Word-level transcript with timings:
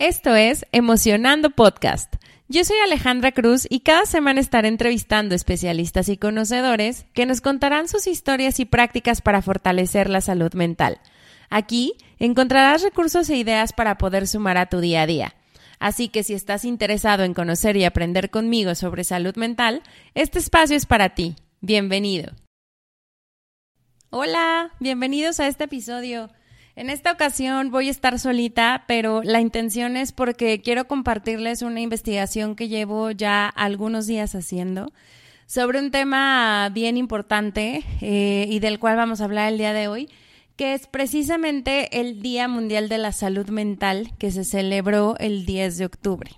Esto 0.00 0.34
es 0.34 0.64
Emocionando 0.72 1.50
Podcast. 1.50 2.14
Yo 2.48 2.64
soy 2.64 2.78
Alejandra 2.78 3.32
Cruz 3.32 3.66
y 3.68 3.80
cada 3.80 4.06
semana 4.06 4.40
estaré 4.40 4.68
entrevistando 4.68 5.34
especialistas 5.34 6.08
y 6.08 6.16
conocedores 6.16 7.04
que 7.12 7.26
nos 7.26 7.42
contarán 7.42 7.86
sus 7.86 8.06
historias 8.06 8.60
y 8.60 8.64
prácticas 8.64 9.20
para 9.20 9.42
fortalecer 9.42 10.08
la 10.08 10.22
salud 10.22 10.54
mental. 10.54 11.02
Aquí 11.50 11.98
encontrarás 12.18 12.80
recursos 12.80 13.28
e 13.28 13.36
ideas 13.36 13.74
para 13.74 13.98
poder 13.98 14.26
sumar 14.26 14.56
a 14.56 14.70
tu 14.70 14.80
día 14.80 15.02
a 15.02 15.06
día. 15.06 15.34
Así 15.80 16.08
que 16.08 16.22
si 16.22 16.32
estás 16.32 16.64
interesado 16.64 17.22
en 17.24 17.34
conocer 17.34 17.76
y 17.76 17.84
aprender 17.84 18.30
conmigo 18.30 18.74
sobre 18.74 19.04
salud 19.04 19.36
mental, 19.36 19.82
este 20.14 20.38
espacio 20.38 20.78
es 20.78 20.86
para 20.86 21.10
ti. 21.10 21.36
Bienvenido. 21.60 22.32
Hola, 24.08 24.70
bienvenidos 24.80 25.40
a 25.40 25.46
este 25.46 25.64
episodio. 25.64 26.30
En 26.80 26.88
esta 26.88 27.12
ocasión 27.12 27.70
voy 27.70 27.88
a 27.88 27.90
estar 27.90 28.18
solita, 28.18 28.84
pero 28.88 29.20
la 29.22 29.42
intención 29.42 29.98
es 29.98 30.12
porque 30.12 30.62
quiero 30.62 30.86
compartirles 30.86 31.60
una 31.60 31.82
investigación 31.82 32.56
que 32.56 32.68
llevo 32.68 33.10
ya 33.10 33.48
algunos 33.48 34.06
días 34.06 34.34
haciendo 34.34 34.90
sobre 35.44 35.78
un 35.78 35.90
tema 35.90 36.70
bien 36.72 36.96
importante 36.96 37.84
eh, 38.00 38.46
y 38.48 38.60
del 38.60 38.78
cual 38.78 38.96
vamos 38.96 39.20
a 39.20 39.24
hablar 39.24 39.52
el 39.52 39.58
día 39.58 39.74
de 39.74 39.88
hoy, 39.88 40.08
que 40.56 40.72
es 40.72 40.86
precisamente 40.86 42.00
el 42.00 42.22
Día 42.22 42.48
Mundial 42.48 42.88
de 42.88 42.96
la 42.96 43.12
Salud 43.12 43.50
Mental 43.50 44.12
que 44.18 44.30
se 44.30 44.44
celebró 44.44 45.16
el 45.18 45.44
10 45.44 45.76
de 45.76 45.84
octubre. 45.84 46.30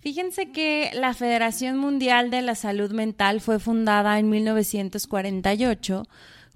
Fíjense 0.00 0.50
que 0.50 0.90
la 0.94 1.14
Federación 1.14 1.78
Mundial 1.78 2.32
de 2.32 2.42
la 2.42 2.56
Salud 2.56 2.90
Mental 2.90 3.40
fue 3.40 3.60
fundada 3.60 4.18
en 4.18 4.30
1948 4.30 6.08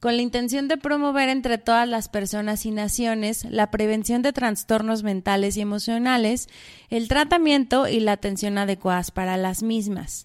con 0.02 0.16
la 0.16 0.22
intención 0.22 0.66
de 0.66 0.78
promover 0.78 1.28
entre 1.28 1.58
todas 1.58 1.88
las 1.88 2.08
personas 2.08 2.66
y 2.66 2.72
naciones 2.72 3.44
la 3.44 3.70
prevención 3.70 4.20
de 4.20 4.32
trastornos 4.32 5.04
mentales 5.04 5.56
y 5.56 5.60
emocionales, 5.60 6.48
el 6.90 7.06
tratamiento 7.06 7.86
y 7.86 8.00
la 8.00 8.10
atención 8.10 8.58
adecuadas 8.58 9.12
para 9.12 9.36
las 9.36 9.62
mismas. 9.62 10.24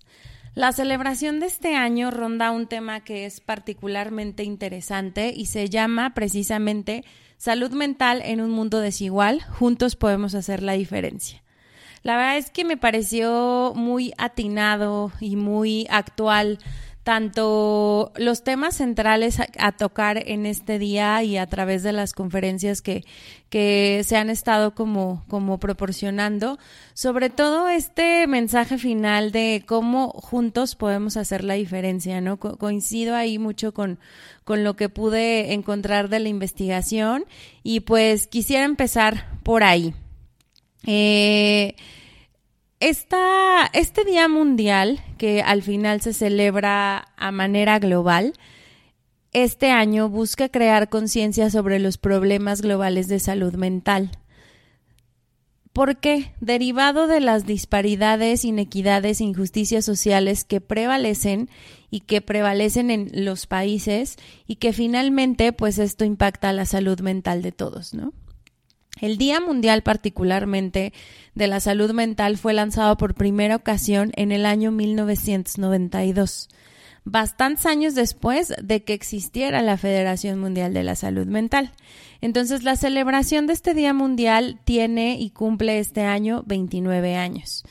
La 0.55 0.71
celebración 0.71 1.39
de 1.39 1.45
este 1.45 1.75
año 1.75 2.09
ronda 2.09 2.49
un 2.49 2.65
tema 2.65 3.01
que 3.01 3.27
es 3.27 3.39
particularmente 3.39 4.43
interesante 4.43 5.31
y 5.31 5.45
se 5.45 5.69
llama 5.69 6.15
precisamente 6.15 7.03
Salud 7.37 7.69
mental 7.69 8.23
en 8.25 8.41
un 8.41 8.49
mundo 8.49 8.79
desigual, 8.79 9.43
juntos 9.43 9.95
podemos 9.95 10.33
hacer 10.33 10.63
la 10.63 10.73
diferencia. 10.73 11.43
La 12.01 12.15
verdad 12.15 12.37
es 12.37 12.49
que 12.49 12.65
me 12.65 12.77
pareció 12.77 13.73
muy 13.75 14.11
atinado 14.17 15.11
y 15.19 15.35
muy 15.35 15.85
actual 15.91 16.57
tanto 17.07 18.11
los 18.17 18.43
temas 18.43 18.75
centrales 18.75 19.39
a, 19.39 19.71
tocar 19.71 20.21
en 20.27 20.45
este 20.45 20.77
día 20.77 21.23
y 21.23 21.37
a 21.37 21.47
través 21.47 21.81
de 21.81 21.93
las 21.93 22.11
conferencias 22.11 22.81
que, 22.81 23.05
que 23.49 24.01
se 24.03 24.17
han 24.17 24.29
estado 24.29 24.75
como, 24.75 25.23
como 25.29 25.57
proporcionando, 25.57 26.59
sobre 26.93 27.29
todo 27.29 27.69
este 27.69 28.27
mensaje 28.27 28.77
final 28.77 29.31
de 29.31 29.63
cómo 29.65 30.09
juntos 30.09 30.75
podemos 30.75 31.15
hacer 31.15 31.45
la 31.45 31.53
diferencia, 31.53 32.19
¿no? 32.19 32.39
coincido 32.39 33.15
ahí 33.15 33.39
mucho 33.39 33.73
con, 33.73 33.99
con 34.43 34.65
lo 34.65 34.75
que 34.75 34.89
pude 34.89 35.53
encontrar 35.53 36.09
de 36.09 36.19
la 36.19 36.27
investigación 36.27 37.23
y 37.63 37.79
pues 37.79 38.27
quisiera 38.27 38.65
empezar 38.65 39.29
por 39.43 39.63
ahí. 39.63 39.93
Eh, 40.85 41.73
este 42.79 44.05
Día 44.05 44.27
Mundial, 44.27 44.99
que 45.17 45.41
al 45.41 45.63
final 45.63 46.01
se 46.01 46.13
celebra 46.13 47.07
a 47.17 47.31
manera 47.31 47.79
global, 47.79 48.33
este 49.33 49.71
año 49.71 50.09
busca 50.09 50.49
crear 50.49 50.89
conciencia 50.89 51.49
sobre 51.49 51.79
los 51.79 51.97
problemas 51.97 52.61
globales 52.61 53.07
de 53.07 53.19
salud 53.19 53.53
mental. 53.55 54.11
¿Por 55.73 55.97
qué? 55.97 56.33
Derivado 56.39 57.05
de 57.05 57.19
las 57.19 57.45
disparidades, 57.45 58.45
inequidades 58.45 59.21
injusticias 59.21 59.85
sociales 59.85 60.43
que 60.43 60.59
prevalecen 60.59 61.49
y 61.91 61.99
que 62.01 62.21
prevalecen 62.21 62.89
en 62.89 63.09
los 63.25 63.45
países 63.45 64.17
y 64.47 64.55
que 64.55 64.73
finalmente 64.73 65.53
pues 65.53 65.77
esto 65.77 66.03
impacta 66.03 66.51
la 66.51 66.65
salud 66.65 66.99
mental 67.01 67.43
de 67.43 67.51
todos, 67.51 67.93
¿no? 67.93 68.13
El 68.99 69.17
Día 69.17 69.39
Mundial 69.39 69.83
particularmente 69.83 70.93
de 71.35 71.47
la 71.47 71.59
Salud 71.59 71.91
Mental 71.91 72.37
fue 72.37 72.53
lanzado 72.53 72.97
por 72.97 73.13
primera 73.13 73.55
ocasión 73.55 74.11
en 74.15 74.31
el 74.31 74.45
año 74.45 74.71
1992, 74.71 76.49
bastantes 77.03 77.65
años 77.65 77.93
después 77.95 78.53
de 78.61 78.83
que 78.83 78.93
existiera 78.93 79.61
la 79.61 79.77
Federación 79.77 80.39
Mundial 80.39 80.73
de 80.73 80.83
la 80.83 80.95
Salud 80.95 81.27
Mental. 81.27 81.71
Entonces, 82.21 82.63
la 82.63 82.75
celebración 82.75 83.45
de 83.45 83.53
este 83.53 83.73
Día 83.73 83.93
Mundial 83.93 84.59
tiene 84.63 85.19
y 85.19 85.29
cumple 85.29 85.79
este 85.79 86.01
año 86.01 86.43
29 86.47 87.15
años. 87.15 87.63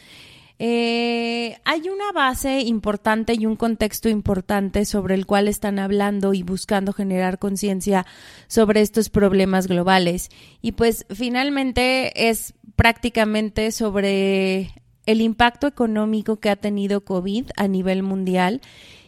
Eh, 0.59 1.59
hay 1.65 1.89
una 1.89 2.13
base 2.13 2.61
importante 2.61 3.35
y 3.35 3.45
un 3.45 3.57
contexto 3.57 4.09
importante 4.09 4.87
sobre 4.87 5.15
el 5.15 5.27
cual 5.27 5.49
están 5.49 5.79
hablando 5.79 6.33
y 6.33 6.43
buscando 6.43 6.93
generar 6.93 7.39
conciencia 7.39 8.07
sobre 8.47 8.81
estos 8.81 9.11
problemas 9.11 9.67
globales. 9.67 10.31
Y 10.63 10.73
pues 10.73 11.05
finalmente 11.11 12.29
es 12.31 12.55
prácticamente 12.75 13.71
sobre 13.71 14.71
el 15.05 15.21
impacto 15.21 15.67
económico 15.67 16.41
que 16.41 16.51
ha 16.51 16.57
tenido 16.57 17.03
COVID 17.05 17.51
a 17.57 17.69
nivel 17.69 18.03
mundial 18.03 18.61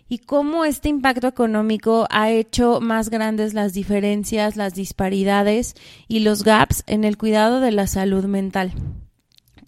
y 0.08 0.18
cómo 0.18 0.64
este 0.64 0.88
impacto 0.88 1.26
económico 1.26 2.06
ha 2.10 2.30
hecho 2.30 2.80
más 2.80 3.10
grandes 3.10 3.52
las 3.52 3.72
diferencias, 3.72 4.56
las 4.56 4.74
disparidades 4.74 5.74
y 6.08 6.20
los 6.20 6.44
gaps 6.44 6.82
en 6.86 7.04
el 7.04 7.18
cuidado 7.18 7.60
de 7.60 7.72
la 7.72 7.86
salud 7.86 8.24
mental 8.24 8.72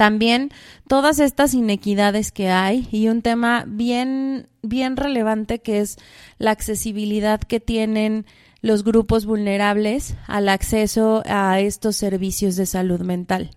también 0.01 0.51
todas 0.89 1.19
estas 1.21 1.53
inequidades 1.53 2.33
que 2.33 2.49
hay 2.49 2.89
y 2.91 3.09
un 3.09 3.21
tema 3.21 3.67
bien, 3.67 4.47
bien 4.63 4.97
relevante 4.97 5.59
que 5.59 5.81
es 5.81 5.99
la 6.39 6.53
accesibilidad 6.53 7.39
que 7.39 7.61
tienen 7.61 8.25
los 8.63 8.83
grupos 8.83 9.27
vulnerables 9.27 10.15
al 10.27 10.49
acceso 10.49 11.23
a 11.27 11.61
estos 11.61 11.97
servicios 11.97 12.57
de 12.57 12.65
salud 12.65 13.03
mental. 13.03 13.51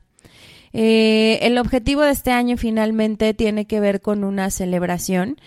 Eh, 0.73 1.39
el 1.43 1.57
objetivo 1.57 2.01
de 2.01 2.11
este 2.11 2.31
año 2.31 2.57
finalmente 2.57 3.33
tiene 3.33 3.63
que 3.63 3.79
ver 3.79 4.01
con 4.01 4.25
una 4.25 4.49
celebración 4.49 5.37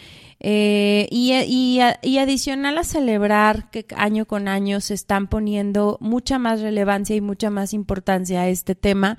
eh, 0.41 1.09
y, 1.11 1.35
y, 1.35 1.81
y, 2.01 2.19
adicional 2.19 2.79
a 2.79 2.85
celebrar 2.85 3.69
que 3.71 3.85
año 3.97 4.25
con 4.25 4.49
año 4.49 4.81
se 4.81 4.95
están 4.95 5.27
poniendo 5.27 5.99
mucha 6.01 6.39
más 6.39 6.63
relevancia 6.63 7.15
y 7.15 7.21
mucha 7.21 7.51
más 7.51 7.75
importancia 7.75 8.41
a 8.41 8.49
este 8.49 8.75
tema, 8.75 9.19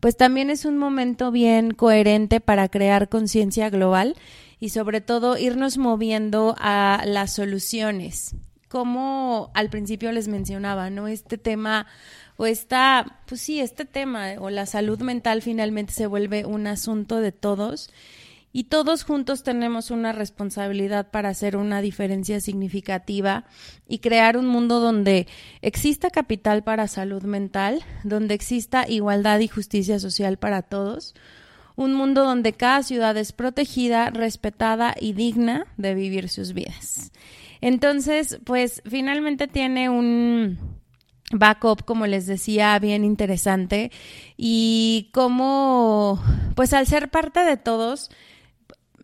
pues 0.00 0.16
también 0.16 0.50
es 0.50 0.64
un 0.64 0.78
momento 0.78 1.30
bien 1.30 1.72
coherente 1.72 2.40
para 2.40 2.68
crear 2.68 3.08
conciencia 3.08 3.70
global 3.70 4.16
y 4.60 4.70
sobre 4.70 5.00
todo 5.00 5.38
irnos 5.38 5.78
moviendo 5.78 6.54
a 6.58 7.02
las 7.06 7.32
soluciones. 7.32 8.34
Como 8.68 9.50
al 9.54 9.70
principio 9.70 10.12
les 10.12 10.28
mencionaba, 10.28 10.90
¿no? 10.90 11.08
Este 11.08 11.38
tema 11.38 11.86
o 12.36 12.46
esta, 12.46 13.20
pues 13.26 13.40
sí, 13.40 13.60
este 13.60 13.84
tema 13.84 14.34
o 14.38 14.50
la 14.50 14.66
salud 14.66 15.00
mental 15.00 15.42
finalmente 15.42 15.92
se 15.92 16.06
vuelve 16.06 16.44
un 16.44 16.66
asunto 16.66 17.20
de 17.20 17.32
todos 17.32 17.90
y 18.52 18.64
todos 18.64 19.04
juntos 19.04 19.42
tenemos 19.42 19.90
una 19.90 20.12
responsabilidad 20.12 21.10
para 21.10 21.28
hacer 21.28 21.56
una 21.56 21.80
diferencia 21.80 22.40
significativa 22.40 23.44
y 23.86 23.98
crear 23.98 24.36
un 24.36 24.46
mundo 24.46 24.80
donde 24.80 25.26
exista 25.60 26.10
capital 26.10 26.64
para 26.64 26.88
salud 26.88 27.22
mental, 27.24 27.84
donde 28.04 28.34
exista 28.34 28.88
igualdad 28.88 29.40
y 29.40 29.48
justicia 29.48 29.98
social 29.98 30.38
para 30.38 30.62
todos, 30.62 31.14
un 31.76 31.94
mundo 31.94 32.24
donde 32.24 32.54
cada 32.54 32.82
ciudad 32.82 33.16
es 33.16 33.32
protegida, 33.32 34.10
respetada 34.10 34.94
y 34.98 35.12
digna 35.12 35.66
de 35.76 35.94
vivir 35.94 36.28
sus 36.28 36.52
vidas. 36.52 37.12
Entonces, 37.60 38.40
pues 38.44 38.82
finalmente 38.84 39.46
tiene 39.46 39.88
un 39.88 40.58
backup, 41.32 41.84
como 41.84 42.06
les 42.06 42.26
decía, 42.26 42.78
bien 42.78 43.04
interesante 43.04 43.90
y 44.36 45.10
como, 45.12 46.22
pues 46.54 46.72
al 46.72 46.86
ser 46.86 47.10
parte 47.10 47.40
de 47.44 47.56
todos, 47.56 48.10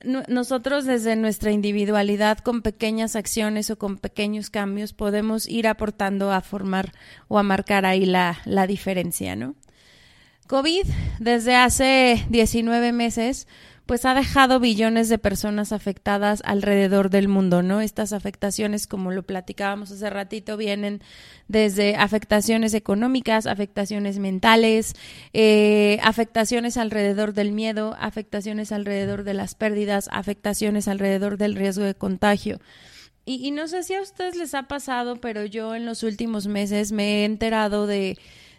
nosotros 0.04 0.84
desde 0.84 1.16
nuestra 1.16 1.50
individualidad 1.50 2.38
con 2.38 2.62
pequeñas 2.62 3.16
acciones 3.16 3.70
o 3.70 3.78
con 3.78 3.98
pequeños 3.98 4.50
cambios 4.50 4.92
podemos 4.92 5.48
ir 5.48 5.66
aportando 5.66 6.32
a 6.32 6.40
formar 6.40 6.92
o 7.28 7.38
a 7.38 7.42
marcar 7.42 7.86
ahí 7.86 8.04
la, 8.06 8.38
la 8.44 8.66
diferencia, 8.66 9.36
¿no? 9.36 9.54
COVID 10.46 10.86
desde 11.20 11.56
hace 11.56 12.24
19 12.28 12.92
meses 12.92 13.48
pues 13.86 14.04
ha 14.06 14.14
dejado 14.14 14.60
billones 14.60 15.08
de 15.08 15.18
personas 15.18 15.72
afectadas 15.72 16.42
alrededor 16.44 17.10
del 17.10 17.28
mundo, 17.28 17.62
¿no? 17.62 17.80
Estas 17.80 18.12
afectaciones, 18.12 18.86
como 18.86 19.10
lo 19.10 19.22
platicábamos 19.22 19.90
hace 19.90 20.08
ratito, 20.08 20.56
vienen 20.56 21.02
desde 21.48 21.96
afectaciones 21.96 22.72
económicas, 22.72 23.46
afectaciones 23.46 24.18
mentales, 24.18 24.94
eh, 25.34 25.98
afectaciones 26.02 26.76
alrededor 26.76 27.34
del 27.34 27.52
miedo, 27.52 27.94
afectaciones 27.98 28.72
alrededor 28.72 29.24
de 29.24 29.34
las 29.34 29.54
pérdidas, 29.54 30.08
afectaciones 30.12 30.88
alrededor 30.88 31.36
del 31.36 31.54
riesgo 31.54 31.84
de 31.84 31.94
contagio. 31.94 32.60
Y, 33.26 33.46
y 33.46 33.50
no 33.50 33.68
sé 33.68 33.82
si 33.82 33.94
a 33.94 34.02
ustedes 34.02 34.36
les 34.36 34.54
ha 34.54 34.64
pasado, 34.64 35.16
pero 35.16 35.44
yo 35.44 35.74
en 35.74 35.84
los 35.84 36.02
últimos 36.02 36.46
meses 36.46 36.92
me 36.92 37.22
he 37.22 37.24
enterado 37.24 37.86
de 37.86 38.16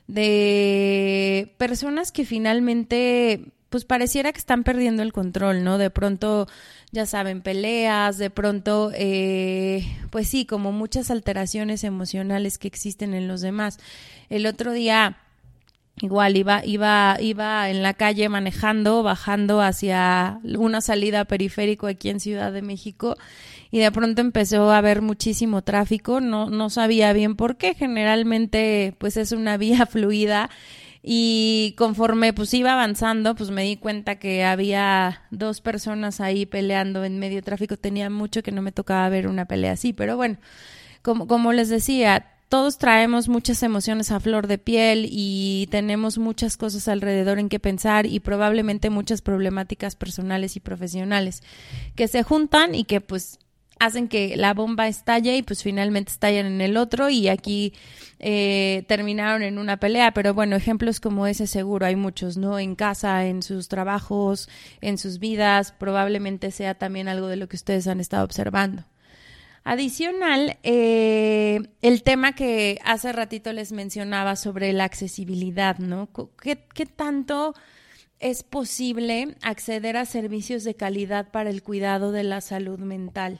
de 0.07 1.55
personas 1.57 2.11
que 2.11 2.25
finalmente 2.25 3.51
pues 3.75 3.83
pareciera 3.83 4.31
que 4.31 4.39
están 4.39 4.63
perdiendo 4.63 5.03
el 5.03 5.11
control, 5.11 5.65
¿no? 5.65 5.77
De 5.77 5.89
pronto, 5.89 6.47
ya 6.93 7.05
saben, 7.05 7.41
peleas, 7.41 8.17
de 8.17 8.29
pronto, 8.29 8.89
eh, 8.95 9.85
pues 10.11 10.29
sí, 10.29 10.45
como 10.45 10.71
muchas 10.71 11.11
alteraciones 11.11 11.83
emocionales 11.83 12.57
que 12.57 12.69
existen 12.69 13.13
en 13.13 13.27
los 13.27 13.41
demás. 13.41 13.77
El 14.29 14.45
otro 14.45 14.71
día 14.71 15.17
Igual 16.01 16.37
iba, 16.37 16.65
iba, 16.65 17.17
iba 17.19 17.69
en 17.69 17.81
la 17.81 17.93
calle 17.93 18.29
manejando, 18.29 19.03
bajando 19.03 19.61
hacia 19.61 20.39
una 20.57 20.79
salida 20.79 21.25
periférico 21.25 21.87
aquí 21.87 22.09
en 22.09 22.21
Ciudad 22.21 22.53
de 22.53 22.61
México 22.61 23.17
y 23.71 23.79
de 23.79 23.91
pronto 23.91 24.21
empezó 24.21 24.71
a 24.71 24.77
haber 24.77 25.01
muchísimo 25.01 25.63
tráfico, 25.63 26.21
no, 26.21 26.49
no 26.49 26.69
sabía 26.69 27.11
bien 27.13 27.35
por 27.35 27.55
qué, 27.55 27.75
generalmente 27.75 28.93
pues 28.97 29.15
es 29.17 29.31
una 29.33 29.55
vía 29.57 29.85
fluida 29.85 30.49
y 31.07 31.75
conforme 31.77 32.33
pues 32.33 32.51
iba 32.55 32.73
avanzando 32.73 33.35
pues 33.35 33.51
me 33.51 33.63
di 33.63 33.77
cuenta 33.77 34.15
que 34.15 34.43
había 34.43 35.21
dos 35.29 35.61
personas 35.61 36.19
ahí 36.19 36.47
peleando 36.47 37.03
en 37.03 37.19
medio 37.19 37.43
tráfico, 37.43 37.77
tenía 37.77 38.09
mucho 38.09 38.41
que 38.41 38.51
no 38.51 38.63
me 38.63 38.71
tocaba 38.71 39.07
ver 39.09 39.27
una 39.27 39.45
pelea 39.45 39.73
así, 39.73 39.93
pero 39.93 40.17
bueno, 40.17 40.37
como, 41.03 41.27
como 41.27 41.53
les 41.53 41.69
decía, 41.69 42.31
todos 42.49 42.79
traemos 42.79 43.29
muchas 43.29 43.61
emociones 43.61 44.11
a 44.11 44.19
flor 44.19 44.47
de 44.47 44.57
piel 44.57 45.07
y 45.07 45.67
tenemos 45.69 46.17
muchas 46.17 46.57
cosas 46.57 46.87
alrededor 46.87 47.37
en 47.37 47.49
que 47.49 47.59
pensar 47.59 48.07
y 48.07 48.19
probablemente 48.19 48.89
muchas 48.89 49.21
problemáticas 49.21 49.95
personales 49.95 50.55
y 50.55 50.59
profesionales 50.59 51.43
que 51.95 52.07
se 52.07 52.23
juntan 52.23 52.73
y 52.73 52.85
que 52.85 52.99
pues 52.99 53.37
hacen 53.79 54.07
que 54.07 54.37
la 54.37 54.53
bomba 54.53 54.87
estalle 54.87 55.37
y 55.37 55.43
pues 55.43 55.63
finalmente 55.63 56.11
estallan 56.11 56.45
en 56.45 56.61
el 56.61 56.77
otro 56.77 57.09
y 57.09 57.27
aquí 57.27 57.73
eh, 58.19 58.85
terminaron 58.87 59.43
en 59.43 59.57
una 59.57 59.77
pelea. 59.77 60.13
Pero 60.13 60.33
bueno, 60.33 60.55
ejemplos 60.55 60.99
como 60.99 61.27
ese 61.27 61.47
seguro 61.47 61.85
hay 61.85 61.95
muchos, 61.95 62.37
¿no? 62.37 62.59
En 62.59 62.75
casa, 62.75 63.25
en 63.25 63.43
sus 63.43 63.67
trabajos, 63.67 64.49
en 64.81 64.97
sus 64.97 65.19
vidas, 65.19 65.73
probablemente 65.73 66.51
sea 66.51 66.75
también 66.75 67.07
algo 67.07 67.27
de 67.27 67.37
lo 67.37 67.47
que 67.47 67.57
ustedes 67.57 67.87
han 67.87 67.99
estado 67.99 68.23
observando. 68.23 68.85
Adicional, 69.67 70.59
eh, 70.61 71.59
el 71.81 72.03
tema 72.03 72.33
que 72.33 72.79
hace 72.85 73.11
ratito 73.11 73.51
les 73.51 73.71
mencionaba 73.71 74.35
sobre 74.35 74.71
la 74.73 74.83
accesibilidad, 74.83 75.79
¿no? 75.79 76.07
¿Qué, 76.39 76.67
¿Qué, 76.71 76.85
tanto 76.85 77.55
es 78.19 78.43
posible 78.43 79.35
acceder 79.41 79.97
a 79.97 80.05
servicios 80.05 80.63
de 80.65 80.75
calidad 80.75 81.31
para 81.31 81.49
el 81.49 81.63
cuidado 81.63 82.11
de 82.11 82.23
la 82.23 82.41
salud 82.41 82.77
mental? 82.77 83.39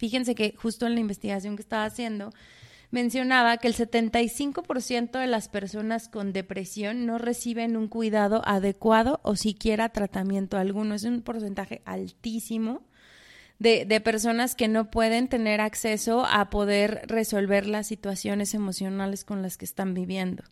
Fíjense 0.00 0.34
que 0.34 0.54
justo 0.56 0.86
en 0.86 0.94
la 0.94 1.00
investigación 1.00 1.56
que 1.56 1.62
estaba 1.62 1.84
haciendo, 1.84 2.30
mencionaba 2.90 3.58
que 3.58 3.68
el 3.68 3.74
75% 3.74 5.18
de 5.18 5.26
las 5.26 5.50
personas 5.50 6.08
con 6.08 6.32
depresión 6.32 7.04
no 7.04 7.18
reciben 7.18 7.76
un 7.76 7.86
cuidado 7.86 8.40
adecuado 8.46 9.20
o 9.24 9.36
siquiera 9.36 9.90
tratamiento 9.90 10.56
alguno. 10.56 10.94
Es 10.94 11.04
un 11.04 11.20
porcentaje 11.20 11.82
altísimo 11.84 12.80
de, 13.58 13.84
de 13.84 14.00
personas 14.00 14.54
que 14.54 14.68
no 14.68 14.90
pueden 14.90 15.28
tener 15.28 15.60
acceso 15.60 16.24
a 16.24 16.48
poder 16.48 17.02
resolver 17.04 17.66
las 17.66 17.86
situaciones 17.86 18.54
emocionales 18.54 19.22
con 19.22 19.42
las 19.42 19.58
que 19.58 19.66
están 19.66 19.92
viviendo. 19.92 20.44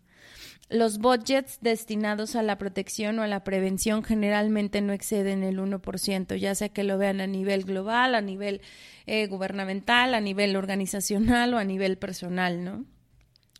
Los 0.71 0.99
budgets 0.99 1.59
destinados 1.63 2.37
a 2.37 2.43
la 2.43 2.59
protección 2.59 3.19
o 3.19 3.23
a 3.23 3.27
la 3.27 3.43
prevención 3.43 4.03
generalmente 4.05 4.83
no 4.83 4.93
exceden 4.93 5.43
el 5.43 5.59
1%, 5.59 6.37
ya 6.37 6.55
sea 6.55 6.69
que 6.69 6.85
lo 6.85 6.99
vean 6.99 7.23
a 7.23 7.27
nivel 7.27 7.65
global, 7.65 8.15
a 8.15 8.21
nivel 8.21 8.61
eh, 9.07 9.27
gubernamental, 9.29 10.15
a 10.15 10.21
nivel 10.21 10.57
organizacional 10.57 11.55
o 11.55 11.59
a 11.59 11.65
nivel 11.65 11.97
personal, 11.97 12.65
¿no? 12.65 12.85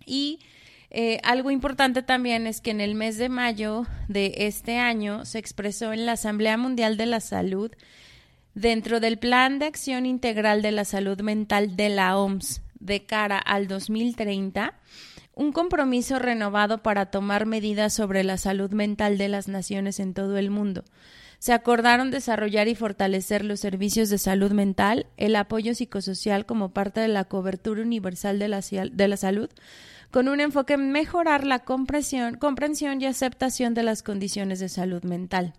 Y 0.05 0.41
eh, 0.91 1.19
algo 1.23 1.51
importante 1.51 2.03
también 2.03 2.47
es 2.47 2.61
que 2.61 2.71
en 2.71 2.81
el 2.81 2.95
mes 2.95 3.17
de 3.19 3.29
mayo 3.29 3.87
de 4.09 4.35
este 4.39 4.79
año 4.79 5.25
se 5.25 5.39
expresó 5.39 5.93
en 5.93 6.07
la 6.07 6.13
Asamblea 6.13 6.57
Mundial 6.57 6.97
de 6.97 7.07
la 7.07 7.21
Salud 7.21 7.73
Dentro 8.55 8.99
del 8.99 9.19
Plan 9.19 9.59
de 9.59 9.67
Acción 9.67 10.05
Integral 10.05 10.63
de 10.63 10.73
la 10.73 10.85
Salud 10.85 11.21
Mental 11.21 11.77
de 11.77 11.91
la 11.91 12.19
OMS 12.19 12.61
de 12.81 13.05
cara 13.05 13.39
al 13.39 13.69
2030, 13.69 14.75
un 15.39 15.53
compromiso 15.53 16.19
renovado 16.19 16.83
para 16.83 17.07
tomar 17.07 17.47
medidas 17.47 17.95
sobre 17.95 18.25
la 18.25 18.37
salud 18.39 18.73
mental 18.73 19.19
de 19.19 19.29
las 19.29 19.47
naciones 19.47 20.01
en 20.01 20.13
todo 20.13 20.37
el 20.37 20.51
mundo. 20.51 20.83
Se 21.39 21.53
acordaron 21.53 22.11
desarrollar 22.11 22.67
y 22.67 22.75
fortalecer 22.75 23.45
los 23.45 23.61
servicios 23.61 24.11
de 24.11 24.19
salud 24.19 24.51
mental, 24.51 25.07
el 25.17 25.37
apoyo 25.37 25.77
psicosocial 25.77 26.45
como 26.45 26.71
parte 26.71 26.99
de 26.99 27.07
la 27.07 27.25
cobertura 27.25 27.83
universal 27.83 28.41
de 28.41 28.49
la, 28.49 28.61
de 28.61 29.09
la 29.09 29.17
salud, 29.17 29.49
con 30.11 30.27
un 30.27 30.41
enfoque 30.41 30.75
en 30.75 30.91
mejorar 30.91 31.47
la 31.47 31.61
comprensión, 31.61 32.37
comprensión 32.37 33.01
y 33.01 33.07
aceptación 33.07 33.75
de 33.75 33.85
las 33.85 34.03
condiciones 34.03 34.59
de 34.59 34.69
salud 34.69 35.05
mental. 35.05 35.55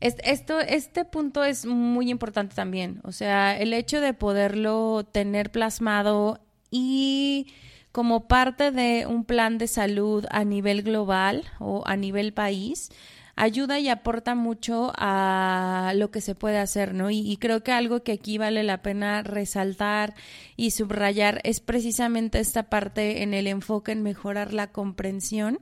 Esto, 0.00 0.60
este 0.60 1.06
punto 1.06 1.42
es 1.42 1.64
muy 1.64 2.10
importante 2.10 2.54
también, 2.54 3.00
o 3.02 3.12
sea, 3.12 3.58
el 3.58 3.72
hecho 3.72 4.02
de 4.02 4.12
poderlo 4.12 5.06
tener 5.10 5.50
plasmado 5.50 6.38
y 6.70 7.48
como 7.92 8.28
parte 8.28 8.70
de 8.70 9.06
un 9.06 9.24
plan 9.24 9.58
de 9.58 9.66
salud 9.66 10.24
a 10.30 10.44
nivel 10.44 10.82
global 10.82 11.44
o 11.58 11.82
a 11.86 11.96
nivel 11.96 12.32
país, 12.32 12.90
ayuda 13.36 13.80
y 13.80 13.88
aporta 13.88 14.34
mucho 14.34 14.92
a 14.96 15.92
lo 15.96 16.10
que 16.10 16.20
se 16.20 16.34
puede 16.34 16.58
hacer, 16.58 16.94
¿no? 16.94 17.10
Y, 17.10 17.20
y, 17.20 17.36
creo 17.38 17.62
que 17.62 17.72
algo 17.72 18.02
que 18.02 18.12
aquí 18.12 18.38
vale 18.38 18.62
la 18.62 18.82
pena 18.82 19.22
resaltar 19.22 20.14
y 20.56 20.72
subrayar 20.72 21.40
es 21.42 21.60
precisamente 21.60 22.38
esta 22.38 22.64
parte 22.64 23.22
en 23.22 23.32
el 23.34 23.46
enfoque 23.46 23.92
en 23.92 24.02
mejorar 24.02 24.52
la 24.52 24.68
comprensión 24.68 25.58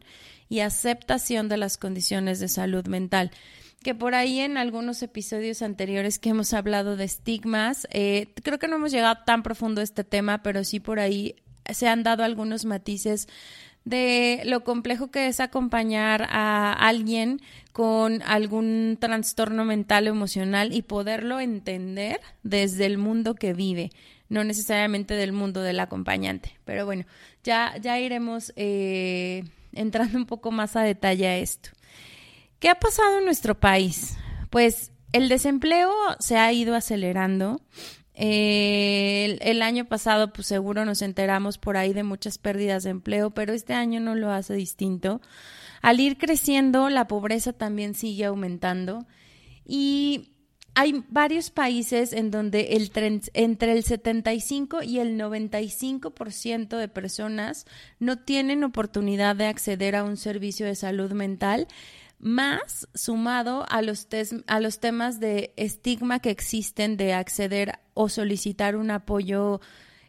y 0.48 0.60
aceptación 0.60 1.48
de 1.48 1.56
las 1.56 1.78
condiciones 1.78 2.40
de 2.40 2.48
salud 2.48 2.86
mental 2.88 3.30
que 3.82 3.94
por 3.94 4.14
ahí 4.14 4.40
en 4.40 4.56
algunos 4.56 5.02
episodios 5.02 5.62
anteriores 5.62 6.18
que 6.18 6.30
hemos 6.30 6.52
hablado 6.52 6.96
de 6.96 7.04
estigmas, 7.04 7.86
eh, 7.92 8.32
creo 8.42 8.58
que 8.58 8.66
no 8.66 8.76
hemos 8.76 8.90
llegado 8.90 9.22
tan 9.24 9.44
profundo 9.44 9.80
a 9.80 9.84
este 9.84 10.02
tema, 10.02 10.42
pero 10.42 10.64
sí 10.64 10.80
por 10.80 10.98
ahí 10.98 11.36
se 11.68 11.88
han 11.88 12.02
dado 12.02 12.24
algunos 12.24 12.64
matices 12.64 13.28
de 13.84 14.42
lo 14.44 14.64
complejo 14.64 15.10
que 15.10 15.28
es 15.28 15.40
acompañar 15.40 16.26
a 16.30 16.72
alguien 16.72 17.40
con 17.72 18.22
algún 18.22 18.98
trastorno 19.00 19.64
mental 19.64 20.08
o 20.08 20.10
emocional 20.10 20.74
y 20.74 20.82
poderlo 20.82 21.40
entender 21.40 22.20
desde 22.42 22.86
el 22.86 22.98
mundo 22.98 23.34
que 23.34 23.54
vive, 23.54 23.90
no 24.28 24.44
necesariamente 24.44 25.14
del 25.14 25.32
mundo 25.32 25.62
del 25.62 25.80
acompañante. 25.80 26.58
Pero 26.64 26.84
bueno, 26.84 27.04
ya, 27.44 27.76
ya 27.80 27.98
iremos 27.98 28.52
eh, 28.56 29.44
entrando 29.72 30.18
un 30.18 30.26
poco 30.26 30.50
más 30.50 30.76
a 30.76 30.82
detalle 30.82 31.26
a 31.26 31.38
esto. 31.38 31.70
¿Qué 32.58 32.68
ha 32.68 32.74
pasado 32.74 33.18
en 33.18 33.24
nuestro 33.24 33.58
país? 33.58 34.16
Pues 34.50 34.90
el 35.12 35.28
desempleo 35.28 35.92
se 36.18 36.36
ha 36.36 36.52
ido 36.52 36.74
acelerando. 36.74 37.62
Eh, 38.20 39.38
el, 39.42 39.62
año 39.62 39.84
pasado, 39.84 40.32
pues 40.32 40.48
seguro 40.48 40.84
nos 40.84 41.02
enteramos 41.02 41.56
por 41.56 41.76
ahí 41.76 41.92
de 41.92 42.02
muchas 42.02 42.36
pérdidas 42.36 42.82
de 42.82 42.90
empleo, 42.90 43.30
pero 43.30 43.52
este 43.52 43.74
año 43.74 44.00
no 44.00 44.16
lo 44.16 44.32
hace 44.32 44.54
distinto. 44.54 45.20
Al 45.82 46.00
ir 46.00 46.18
creciendo, 46.18 46.88
la 46.88 47.06
pobreza 47.06 47.52
también 47.52 47.94
sigue 47.94 48.24
aumentando 48.24 49.06
y 49.64 50.32
hay 50.74 51.04
varios 51.08 51.50
países 51.50 52.12
en 52.12 52.32
donde 52.32 52.76
el 52.76 52.90
entre 53.34 53.72
el 53.72 53.84
75 53.84 54.82
y 54.82 54.98
el 54.98 55.16
95% 55.16 56.76
de 56.76 56.88
personas 56.88 57.66
no 58.00 58.18
tienen 58.18 58.64
oportunidad 58.64 59.36
de 59.36 59.46
acceder 59.46 59.94
a 59.94 60.02
un 60.02 60.16
servicio 60.16 60.66
de 60.66 60.74
salud 60.74 61.12
mental 61.12 61.68
más 62.18 62.88
sumado 62.94 63.64
a 63.68 63.82
los, 63.82 64.08
a 64.46 64.60
los 64.60 64.80
temas 64.80 65.20
de 65.20 65.52
estigma 65.56 66.20
que 66.20 66.30
existen 66.30 66.96
de 66.96 67.12
acceder 67.12 67.78
o 67.94 68.08
solicitar 68.08 68.76
un 68.76 68.90
apoyo 68.90 69.60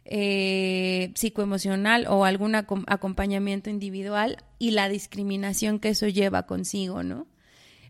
eh, 0.04 1.12
psicoemocional 1.14 2.06
o 2.08 2.24
algún 2.24 2.54
acompañamiento 2.56 3.70
individual 3.70 4.38
y 4.58 4.72
la 4.72 4.88
discriminación 4.88 5.78
que 5.78 5.90
eso 5.90 6.08
lleva 6.08 6.46
consigo, 6.46 7.02
¿no? 7.02 7.28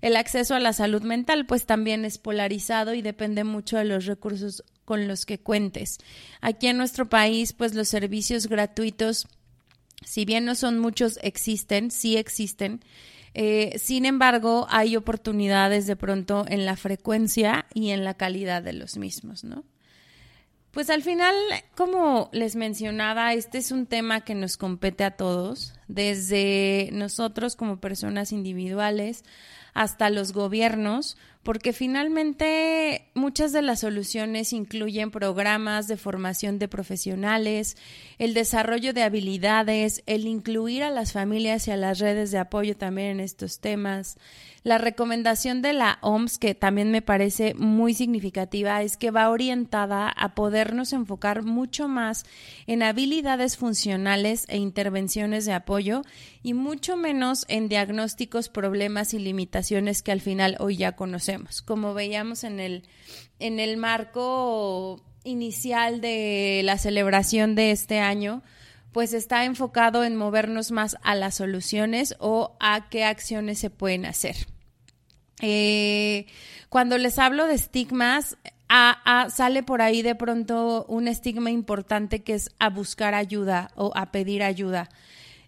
El 0.02 0.16
acceso 0.16 0.54
a 0.54 0.60
la 0.60 0.72
salud 0.72 1.02
mental 1.02 1.46
pues 1.46 1.66
también 1.66 2.04
es 2.04 2.18
polarizado 2.18 2.94
y 2.94 3.02
depende 3.02 3.44
mucho 3.44 3.76
de 3.76 3.84
los 3.84 4.06
recursos 4.06 4.64
con 4.84 5.08
los 5.08 5.26
que 5.26 5.38
cuentes. 5.38 5.98
Aquí 6.40 6.66
en 6.66 6.78
nuestro 6.78 7.08
país 7.08 7.52
pues 7.52 7.74
los 7.74 7.88
servicios 7.88 8.48
gratuitos, 8.48 9.28
si 10.04 10.24
bien 10.24 10.44
no 10.44 10.54
son 10.54 10.78
muchos, 10.78 11.18
existen, 11.22 11.90
sí 11.90 12.16
existen, 12.16 12.80
eh, 13.34 13.78
sin 13.78 14.06
embargo, 14.06 14.66
hay 14.70 14.96
oportunidades 14.96 15.86
de 15.86 15.96
pronto 15.96 16.44
en 16.48 16.66
la 16.66 16.76
frecuencia 16.76 17.66
y 17.74 17.90
en 17.90 18.04
la 18.04 18.14
calidad 18.14 18.62
de 18.62 18.72
los 18.72 18.96
mismos, 18.96 19.44
¿no? 19.44 19.64
Pues 20.72 20.88
al 20.88 21.02
final, 21.02 21.34
como 21.76 22.28
les 22.32 22.54
mencionaba, 22.54 23.34
este 23.34 23.58
es 23.58 23.72
un 23.72 23.86
tema 23.86 24.20
que 24.20 24.36
nos 24.36 24.56
compete 24.56 25.04
a 25.04 25.12
todos. 25.12 25.74
desde 25.88 26.90
nosotros 26.92 27.56
como 27.56 27.80
personas 27.80 28.30
individuales 28.30 29.24
hasta 29.74 30.08
los 30.10 30.32
gobiernos, 30.32 31.16
porque 31.42 31.72
finalmente 31.72 33.08
muchas 33.14 33.52
de 33.52 33.62
las 33.62 33.80
soluciones 33.80 34.52
incluyen 34.52 35.10
programas 35.10 35.88
de 35.88 35.96
formación 35.96 36.58
de 36.58 36.68
profesionales, 36.68 37.76
el 38.18 38.34
desarrollo 38.34 38.92
de 38.92 39.02
habilidades, 39.02 40.02
el 40.06 40.26
incluir 40.26 40.82
a 40.82 40.90
las 40.90 41.12
familias 41.12 41.66
y 41.66 41.70
a 41.70 41.78
las 41.78 41.98
redes 41.98 42.30
de 42.30 42.38
apoyo 42.38 42.76
también 42.76 43.08
en 43.08 43.20
estos 43.20 43.60
temas, 43.60 44.18
la 44.62 44.76
recomendación 44.76 45.62
de 45.62 45.72
la 45.72 45.98
OMS, 46.02 46.36
que 46.36 46.54
también 46.54 46.90
me 46.90 47.00
parece 47.00 47.54
muy 47.54 47.94
significativa, 47.94 48.82
es 48.82 48.98
que 48.98 49.10
va 49.10 49.30
orientada 49.30 50.10
a 50.10 50.34
podernos 50.34 50.92
enfocar 50.92 51.42
mucho 51.42 51.88
más 51.88 52.26
en 52.66 52.82
habilidades 52.82 53.56
funcionales 53.56 54.44
e 54.48 54.58
intervenciones 54.58 55.46
de 55.46 55.54
apoyo 55.54 56.02
y 56.42 56.52
mucho 56.52 56.98
menos 56.98 57.46
en 57.48 57.70
diagnósticos, 57.70 58.50
problemas 58.50 59.14
y 59.14 59.18
limitaciones 59.18 60.02
que 60.02 60.12
al 60.12 60.20
final 60.20 60.56
hoy 60.60 60.76
ya 60.76 60.92
conocemos. 60.92 61.29
Como 61.64 61.94
veíamos 61.94 62.44
en 62.44 62.60
el, 62.60 62.88
en 63.38 63.58
el 63.60 63.76
marco 63.76 65.02
inicial 65.24 66.00
de 66.00 66.62
la 66.64 66.78
celebración 66.78 67.54
de 67.54 67.70
este 67.70 68.00
año, 68.00 68.42
pues 68.92 69.12
está 69.12 69.44
enfocado 69.44 70.04
en 70.04 70.16
movernos 70.16 70.70
más 70.70 70.96
a 71.02 71.14
las 71.14 71.36
soluciones 71.36 72.14
o 72.18 72.56
a 72.60 72.88
qué 72.88 73.04
acciones 73.04 73.58
se 73.58 73.70
pueden 73.70 74.06
hacer. 74.06 74.36
Eh, 75.42 76.26
cuando 76.68 76.98
les 76.98 77.18
hablo 77.18 77.46
de 77.46 77.54
estigmas, 77.54 78.36
sale 79.30 79.62
por 79.62 79.82
ahí 79.82 80.02
de 80.02 80.14
pronto 80.14 80.84
un 80.88 81.08
estigma 81.08 81.50
importante 81.50 82.22
que 82.22 82.34
es 82.34 82.50
a 82.58 82.70
buscar 82.70 83.14
ayuda 83.14 83.70
o 83.74 83.92
a 83.94 84.12
pedir 84.12 84.42
ayuda. 84.42 84.88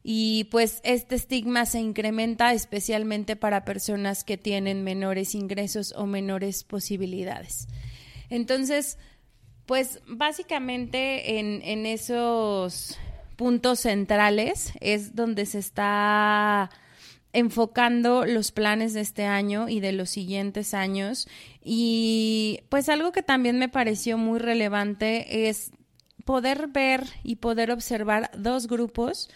Y 0.02 0.44
pues 0.50 0.80
este 0.82 1.14
estigma 1.14 1.64
se 1.64 1.80
incrementa 1.80 2.52
especialmente 2.52 3.36
para 3.36 3.64
personas 3.64 4.24
que 4.24 4.36
tienen 4.36 4.82
menores 4.82 5.34
ingresos 5.34 5.94
o 5.96 6.06
menores 6.06 6.64
posibilidades. 6.64 7.68
Entonces, 8.30 8.98
pues 9.66 10.00
básicamente 10.06 11.38
en, 11.38 11.62
en 11.62 11.86
esos 11.86 12.98
puntos 13.36 13.80
centrales 13.80 14.72
es 14.80 15.14
donde 15.14 15.46
se 15.46 15.58
está 15.58 16.70
enfocando 17.32 18.26
los 18.26 18.52
planes 18.52 18.92
de 18.92 19.00
este 19.00 19.24
año 19.24 19.68
y 19.68 19.80
de 19.80 19.92
los 19.92 20.10
siguientes 20.10 20.74
años. 20.74 21.28
Y 21.64 22.60
pues 22.68 22.88
algo 22.88 23.12
que 23.12 23.22
también 23.22 23.58
me 23.58 23.68
pareció 23.68 24.18
muy 24.18 24.38
relevante 24.38 25.48
es 25.48 25.70
poder 26.24 26.68
ver 26.68 27.06
y 27.22 27.36
poder 27.36 27.70
observar 27.70 28.30
dos 28.36 28.66
grupos 28.66 29.30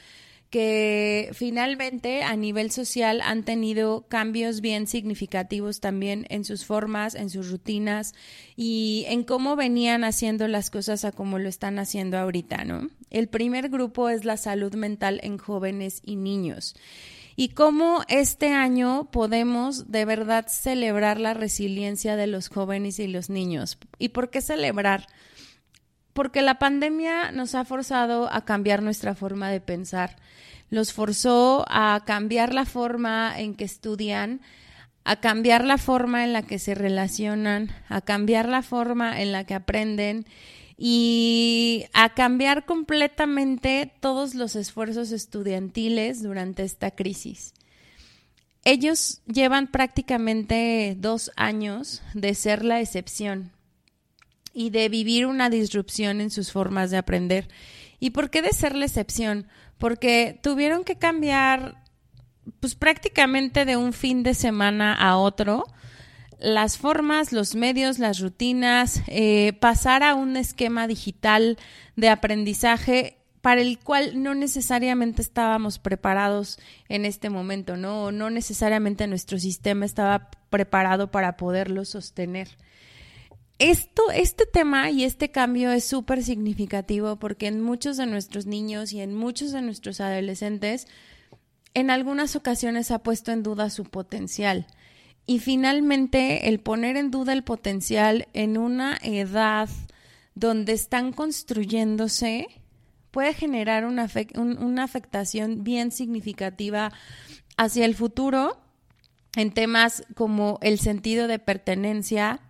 que 0.50 1.30
finalmente 1.32 2.22
a 2.22 2.36
nivel 2.36 2.70
social 2.70 3.20
han 3.20 3.44
tenido 3.44 4.06
cambios 4.08 4.60
bien 4.60 4.86
significativos 4.86 5.80
también 5.80 6.26
en 6.30 6.44
sus 6.44 6.64
formas, 6.64 7.14
en 7.14 7.30
sus 7.30 7.50
rutinas 7.50 8.14
y 8.56 9.04
en 9.08 9.24
cómo 9.24 9.56
venían 9.56 10.04
haciendo 10.04 10.48
las 10.48 10.70
cosas 10.70 11.04
a 11.04 11.12
como 11.12 11.38
lo 11.38 11.48
están 11.48 11.78
haciendo 11.78 12.18
ahorita, 12.18 12.64
¿no? 12.64 12.88
El 13.10 13.28
primer 13.28 13.68
grupo 13.68 14.08
es 14.08 14.24
la 14.24 14.36
salud 14.36 14.74
mental 14.74 15.20
en 15.22 15.38
jóvenes 15.38 16.00
y 16.04 16.16
niños 16.16 16.74
y 17.36 17.50
cómo 17.50 18.02
este 18.08 18.48
año 18.48 19.10
podemos 19.12 19.92
de 19.92 20.06
verdad 20.06 20.46
celebrar 20.48 21.20
la 21.20 21.34
resiliencia 21.34 22.16
de 22.16 22.26
los 22.26 22.48
jóvenes 22.48 22.98
y 22.98 23.06
los 23.06 23.28
niños. 23.28 23.78
¿Y 23.98 24.08
por 24.08 24.30
qué 24.30 24.40
celebrar? 24.40 25.06
Porque 26.16 26.40
la 26.40 26.58
pandemia 26.58 27.30
nos 27.30 27.54
ha 27.54 27.66
forzado 27.66 28.32
a 28.32 28.46
cambiar 28.46 28.82
nuestra 28.82 29.14
forma 29.14 29.50
de 29.50 29.60
pensar, 29.60 30.16
los 30.70 30.94
forzó 30.94 31.66
a 31.68 32.04
cambiar 32.06 32.54
la 32.54 32.64
forma 32.64 33.38
en 33.38 33.54
que 33.54 33.64
estudian, 33.64 34.40
a 35.04 35.16
cambiar 35.16 35.62
la 35.62 35.76
forma 35.76 36.24
en 36.24 36.32
la 36.32 36.40
que 36.40 36.58
se 36.58 36.74
relacionan, 36.74 37.70
a 37.90 38.00
cambiar 38.00 38.48
la 38.48 38.62
forma 38.62 39.20
en 39.20 39.30
la 39.30 39.44
que 39.44 39.52
aprenden 39.52 40.24
y 40.78 41.84
a 41.92 42.14
cambiar 42.14 42.64
completamente 42.64 43.92
todos 44.00 44.34
los 44.34 44.56
esfuerzos 44.56 45.12
estudiantiles 45.12 46.22
durante 46.22 46.62
esta 46.62 46.92
crisis. 46.92 47.52
Ellos 48.64 49.20
llevan 49.26 49.66
prácticamente 49.66 50.96
dos 50.98 51.30
años 51.36 52.02
de 52.14 52.34
ser 52.34 52.64
la 52.64 52.80
excepción 52.80 53.52
y 54.56 54.70
de 54.70 54.88
vivir 54.88 55.26
una 55.26 55.50
disrupción 55.50 56.22
en 56.22 56.30
sus 56.30 56.50
formas 56.50 56.90
de 56.90 56.96
aprender. 56.96 57.46
¿Y 58.00 58.10
por 58.10 58.30
qué 58.30 58.40
de 58.40 58.54
ser 58.54 58.74
la 58.74 58.86
excepción? 58.86 59.48
Porque 59.76 60.40
tuvieron 60.42 60.82
que 60.82 60.96
cambiar 60.96 61.84
pues 62.58 62.74
prácticamente 62.74 63.66
de 63.66 63.76
un 63.76 63.92
fin 63.92 64.22
de 64.22 64.32
semana 64.32 64.94
a 64.94 65.18
otro 65.18 65.66
las 66.38 66.78
formas, 66.78 67.32
los 67.32 67.54
medios, 67.54 67.98
las 67.98 68.18
rutinas, 68.20 69.02
eh, 69.08 69.52
pasar 69.60 70.02
a 70.02 70.14
un 70.14 70.38
esquema 70.38 70.86
digital 70.86 71.58
de 71.96 72.08
aprendizaje 72.08 73.18
para 73.42 73.60
el 73.60 73.78
cual 73.78 74.22
no 74.22 74.34
necesariamente 74.34 75.20
estábamos 75.20 75.78
preparados 75.78 76.58
en 76.88 77.04
este 77.04 77.28
momento, 77.28 77.76
¿no? 77.76 78.10
No 78.10 78.30
necesariamente 78.30 79.06
nuestro 79.06 79.38
sistema 79.38 79.84
estaba 79.84 80.30
preparado 80.48 81.10
para 81.10 81.36
poderlo 81.36 81.84
sostener. 81.84 82.48
Esto, 83.58 84.10
este 84.10 84.44
tema 84.44 84.90
y 84.90 85.04
este 85.04 85.30
cambio 85.30 85.70
es 85.70 85.84
súper 85.84 86.22
significativo 86.22 87.16
porque 87.16 87.46
en 87.46 87.62
muchos 87.62 87.96
de 87.96 88.04
nuestros 88.04 88.44
niños 88.44 88.92
y 88.92 89.00
en 89.00 89.14
muchos 89.14 89.52
de 89.52 89.62
nuestros 89.62 90.00
adolescentes, 90.00 90.86
en 91.72 91.90
algunas 91.90 92.36
ocasiones 92.36 92.90
ha 92.90 93.02
puesto 93.02 93.32
en 93.32 93.42
duda 93.42 93.70
su 93.70 93.84
potencial. 93.84 94.66
Y 95.26 95.40
finalmente, 95.40 96.48
el 96.48 96.60
poner 96.60 96.96
en 96.96 97.10
duda 97.10 97.32
el 97.32 97.44
potencial 97.44 98.28
en 98.34 98.58
una 98.58 98.98
edad 99.02 99.68
donde 100.34 100.72
están 100.72 101.12
construyéndose 101.12 102.48
puede 103.10 103.32
generar 103.32 103.86
una, 103.86 104.08
una 104.34 104.84
afectación 104.84 105.64
bien 105.64 105.90
significativa 105.90 106.92
hacia 107.56 107.86
el 107.86 107.94
futuro 107.94 108.58
en 109.34 109.52
temas 109.52 110.04
como 110.14 110.58
el 110.62 110.78
sentido 110.78 111.26
de 111.26 111.38
pertenencia, 111.38 112.40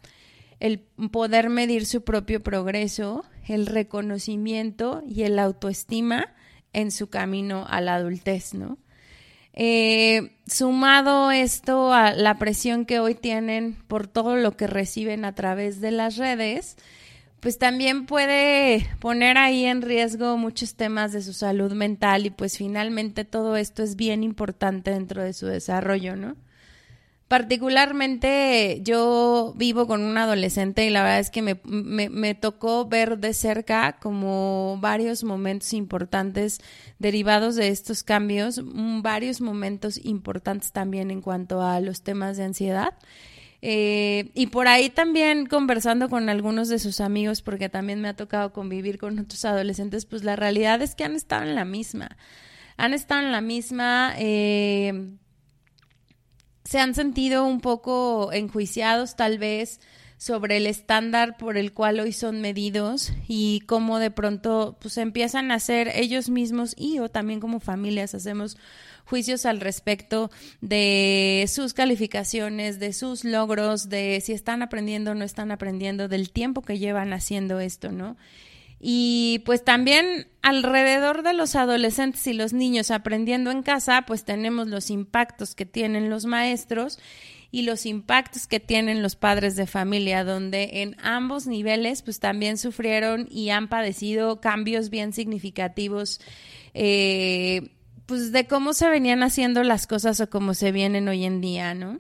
el 0.61 0.81
poder 1.11 1.51
medir 1.51 1.87
su 1.87 2.03
propio 2.03 2.43
progreso, 2.43 3.25
el 3.47 3.67
reconocimiento 3.67 5.03
y 5.07 5.23
el 5.23 5.39
autoestima 5.39 6.35
en 6.73 6.91
su 6.91 7.09
camino 7.09 7.65
a 7.69 7.81
la 7.81 7.95
adultez, 7.97 8.55
¿no? 8.55 8.79
Eh, 9.59 10.37
sumado 10.47 11.31
esto 11.31 11.95
a 11.95 12.13
la 12.13 12.39
presión 12.39 12.85
que 12.85 13.01
hoy 13.01 13.15
tienen 13.15 13.77
por 13.89 14.07
todo 14.07 14.37
lo 14.37 14.55
que 14.55 14.67
reciben 14.67 15.25
a 15.25 15.35
través 15.35 15.81
de 15.81 15.91
las 15.91 16.19
redes, 16.19 16.77
pues 17.41 17.59
también 17.59 18.05
puede 18.05 18.87
poner 19.01 19.39
ahí 19.39 19.65
en 19.65 19.81
riesgo 19.81 20.37
muchos 20.37 20.75
temas 20.75 21.13
de 21.13 21.23
su 21.23 21.33
salud 21.33 21.73
mental 21.73 22.27
y 22.27 22.31
pues 22.31 22.59
finalmente 22.59 23.25
todo 23.25 23.57
esto 23.57 23.83
es 23.83 23.97
bien 23.97 24.23
importante 24.23 24.91
dentro 24.91 25.23
de 25.23 25.33
su 25.33 25.47
desarrollo, 25.47 26.17
¿no? 26.17 26.37
Particularmente 27.29 28.81
yo 28.85 29.53
vivo 29.57 29.89
con 29.89 30.03
un 30.03 30.17
adolescente 30.17 30.87
y 30.87 30.91
la 30.91 31.03
verdad 31.03 31.19
es 31.19 31.31
que 31.31 31.43
me, 31.43 31.59
me, 31.65 32.35
tocó 32.37 32.87
ver 32.87 33.19
de 33.19 33.35
cerca 33.35 33.99
como 34.01 34.79
varios 34.81 35.25
momentos 35.25 35.73
importantes 35.73 36.61
derivados 37.01 37.57
de 37.57 37.69
estos 37.69 38.05
cambios, 38.05 38.63
mm, 38.63 39.03
varios 39.03 39.41
momentos 39.41 39.99
importantes 40.05 40.71
también 40.71 41.11
en 41.11 41.21
cuanto 41.21 41.63
a 41.63 41.81
los 41.81 42.03
temas 42.03 42.37
de 42.37 42.45
ansiedad. 42.45 42.95
Eh, 43.61 44.31
y 44.35 44.47
por 44.47 44.69
ahí 44.69 44.89
también 44.89 45.47
conversando 45.47 46.09
con 46.09 46.29
algunos 46.29 46.69
de 46.69 46.79
sus 46.79 47.01
amigos, 47.01 47.43
porque 47.43 47.69
también 47.69 48.01
me 48.01 48.07
ha 48.07 48.15
tocado 48.15 48.53
convivir 48.53 48.99
con 48.99 49.19
otros 49.19 49.45
adolescentes, 49.45 50.07
pues 50.07 50.23
la 50.23 50.37
realidad 50.37 50.81
es 50.81 50.95
que 50.95 51.03
han 51.03 51.17
estado 51.17 51.43
en 51.43 51.57
la 51.57 51.65
misma. 51.65 52.17
Han 52.77 52.95
estado 52.95 53.23
en 53.23 53.33
la 53.33 53.41
misma. 53.41 54.15
Eh, 54.17 55.17
se 56.69 56.79
han 56.81 56.95
sentido 56.95 57.47
un 57.47 57.61
poco 57.61 58.33
enjuiciados 58.33 59.17
tal 59.17 59.39
vez 59.39 59.81
sobre 60.19 60.57
el 60.57 60.67
estándar 60.67 61.37
por 61.37 61.59
el 61.59 61.73
cual 61.73 62.01
hoy 62.01 62.13
son 62.13 62.41
medidos 62.41 63.13
y 63.29 63.61
cómo 63.67 63.99
de 63.99 64.11
pronto 64.11 64.77
pues 64.81 64.97
empiezan 64.97 65.51
a 65.51 65.57
hacer 65.57 65.93
ellos 65.95 66.31
mismos 66.31 66.75
y 66.77 66.99
o 67.01 67.11
también 67.11 67.39
como 67.39 67.61
familias 67.61 68.15
hacemos 68.15 68.57
juicios 69.05 69.47
al 69.47 69.61
respecto 69.61 70.31
de 70.61 71.45
sus 71.49 71.75
calificaciones, 71.75 72.81
de 72.81 72.93
sus 72.93 73.25
logros, 73.25 73.89
de 73.89 74.21
si 74.25 74.33
están 74.33 74.63
aprendiendo 74.63 75.13
o 75.13 75.15
no 75.15 75.25
están 75.25 75.53
aprendiendo, 75.53 76.09
del 76.09 76.31
tiempo 76.31 76.63
que 76.63 76.79
llevan 76.79 77.13
haciendo 77.13 77.61
esto, 77.61 77.93
¿no? 77.93 78.17
Y 78.89 79.43
pues 79.45 79.65
también 79.65 80.29
alrededor 80.43 81.25
de 81.25 81.33
los 81.33 81.57
adolescentes 81.57 82.25
y 82.29 82.33
los 82.35 82.53
niños 82.53 82.93
aprendiendo 82.93 83.51
en 83.51 83.65
casa, 83.65 84.05
pues 84.07 84.25
tenemos 84.25 84.69
los 84.69 84.91
impactos 84.91 85.57
que 85.57 85.67
tienen 85.67 86.09
los 86.09 86.25
maestros 86.25 87.01
y 87.51 87.63
los 87.63 87.85
impactos 87.85 88.47
que 88.47 88.61
tienen 88.61 89.03
los 89.03 89.17
padres 89.17 89.57
de 89.57 89.67
familia, 89.67 90.23
donde 90.23 90.83
en 90.83 90.97
ambos 91.03 91.49
niveles 91.49 92.03
pues 92.03 92.21
también 92.21 92.59
sufrieron 92.59 93.27
y 93.29 93.51
han 93.51 93.67
padecido 93.67 94.41
cambios 94.41 94.89
bien 94.89 95.13
significativos. 95.13 96.21
Eh, 96.73 97.73
pues 98.07 98.31
de 98.31 98.47
cómo 98.47 98.73
se 98.73 98.89
venían 98.89 99.25
haciendo 99.25 99.65
las 99.65 99.89
cosas 99.89 100.21
o 100.21 100.31
cómo 100.31 100.55
se 100.55 100.71
vienen 100.71 101.09
hoy 101.09 101.25
en 101.25 101.41
día, 101.41 101.75
¿no? 101.75 101.99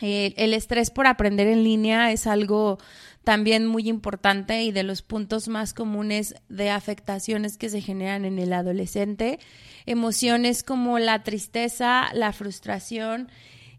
El 0.00 0.54
estrés 0.54 0.90
por 0.90 1.06
aprender 1.06 1.46
en 1.48 1.64
línea 1.64 2.12
es 2.12 2.26
algo 2.26 2.78
también 3.24 3.66
muy 3.66 3.88
importante 3.88 4.62
y 4.62 4.72
de 4.72 4.84
los 4.84 5.02
puntos 5.02 5.48
más 5.48 5.74
comunes 5.74 6.34
de 6.48 6.70
afectaciones 6.70 7.58
que 7.58 7.68
se 7.68 7.82
generan 7.82 8.24
en 8.24 8.38
el 8.38 8.52
adolescente. 8.52 9.38
Emociones 9.84 10.62
como 10.62 10.98
la 10.98 11.22
tristeza, 11.22 12.08
la 12.14 12.32
frustración 12.32 13.28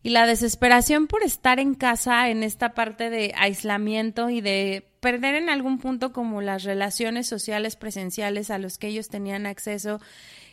y 0.04 0.10
la 0.10 0.28
desesperación 0.28 1.08
por 1.08 1.24
estar 1.24 1.60
en 1.60 1.74
casa 1.74 2.30
en 2.30 2.44
esta 2.44 2.74
parte 2.74 3.10
de 3.10 3.34
aislamiento 3.36 4.30
y 4.30 4.42
de 4.42 4.88
perder 5.00 5.36
en 5.36 5.50
algún 5.50 5.80
punto 5.80 6.14
como 6.14 6.42
las 6.42 6.64
relaciones 6.64 7.28
sociales 7.28 7.76
presenciales 7.76 8.50
a 8.52 8.60
los 8.60 8.78
que 8.78 8.88
ellos 8.88 9.10
tenían 9.10 9.46
acceso 9.46 10.00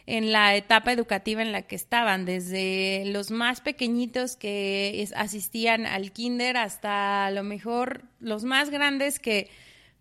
en 0.07 0.31
la 0.31 0.55
etapa 0.55 0.93
educativa 0.93 1.43
en 1.43 1.51
la 1.51 1.63
que 1.63 1.75
estaban, 1.75 2.25
desde 2.25 3.05
los 3.07 3.31
más 3.31 3.61
pequeñitos 3.61 4.37
que 4.37 5.09
asistían 5.17 5.85
al 5.85 6.13
kinder 6.13 6.57
hasta 6.57 7.27
a 7.27 7.31
lo 7.33 7.43
mejor 7.43 8.03
los 8.21 8.45
más 8.45 8.71
grandes 8.71 9.19
que 9.19 9.51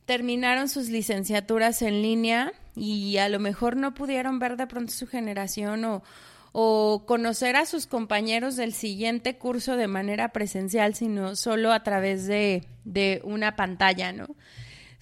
terminaron 0.05 0.69
sus 0.69 0.89
licenciaturas 0.89 1.81
en 1.81 2.03
línea 2.03 2.53
y 2.75 3.17
a 3.17 3.29
lo 3.29 3.39
mejor 3.39 3.75
no 3.77 3.95
pudieron 3.95 4.38
ver 4.38 4.57
de 4.57 4.67
pronto 4.67 4.93
su 4.93 5.07
generación 5.07 5.83
o, 5.85 6.03
o 6.51 7.03
conocer 7.07 7.55
a 7.55 7.65
sus 7.65 7.88
compañeros 7.88 8.55
del 8.55 8.74
siguiente 8.74 9.38
curso 9.38 9.75
de 9.75 9.88
manera 9.88 10.29
presencial, 10.29 10.93
sino 10.93 11.35
solo 11.35 11.74
a 11.74 11.81
través 11.81 12.27
de, 12.27 12.63
de 12.83 13.21
una 13.24 13.55
pantalla, 13.55 14.13
¿no? 14.13 14.27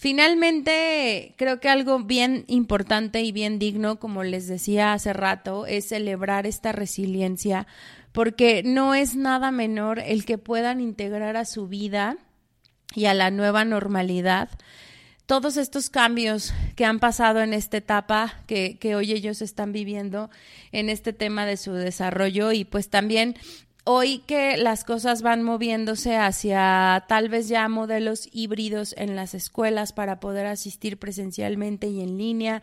Finalmente, 0.04 1.34
creo 1.38 1.62
que 1.62 1.70
algo 1.70 1.98
bien 1.98 2.44
importante 2.50 3.22
y 3.22 3.32
bien 3.32 3.58
digno, 3.58 4.02
como 4.02 4.26
les 4.26 4.48
decía 4.50 4.92
hace 4.92 5.14
rato, 5.14 5.66
es 5.66 5.88
celebrar 5.88 6.46
esta 6.46 6.74
resiliencia, 6.74 7.68
porque 8.12 8.64
no 8.66 8.96
es 8.96 9.16
nada 9.16 9.50
menor 9.52 10.00
el 10.00 10.26
que 10.26 10.38
puedan 10.38 10.82
integrar 10.82 11.38
a 11.38 11.46
su 11.46 11.70
vida 11.70 12.18
y 12.94 13.06
a 13.06 13.14
la 13.14 13.32
nueva 13.32 13.64
normalidad 13.64 14.50
todos 15.26 15.56
estos 15.56 15.90
cambios 15.90 16.54
que 16.76 16.84
han 16.84 17.00
pasado 17.00 17.40
en 17.40 17.54
esta 17.54 17.78
etapa 17.78 18.42
que, 18.46 18.78
que, 18.78 18.98
hoy 18.98 19.14
ellos 19.14 19.42
están 19.42 19.72
viviendo 19.72 20.30
en 20.74 20.90
este 20.90 21.14
tema 21.14 21.46
de 21.46 21.56
su 21.56 21.72
desarrollo 21.72 22.52
y 22.52 22.66
pues 22.66 22.90
también 22.90 23.38
hoy 23.86 24.20
que 24.20 24.56
las 24.56 24.86
cosas 24.86 25.22
van 25.22 25.44
moviéndose 25.44 26.16
hacia 26.16 27.04
tal 27.10 27.28
vez 27.28 27.50
ya 27.50 27.68
modelos 27.68 28.30
híbridos 28.32 28.96
en 28.98 29.16
las 29.16 29.34
escuelas 29.34 29.92
para 29.92 30.22
poder 30.22 30.46
asistir 30.46 30.98
presencialmente 30.98 31.88
y 31.88 32.02
en 32.02 32.18
línea, 32.18 32.62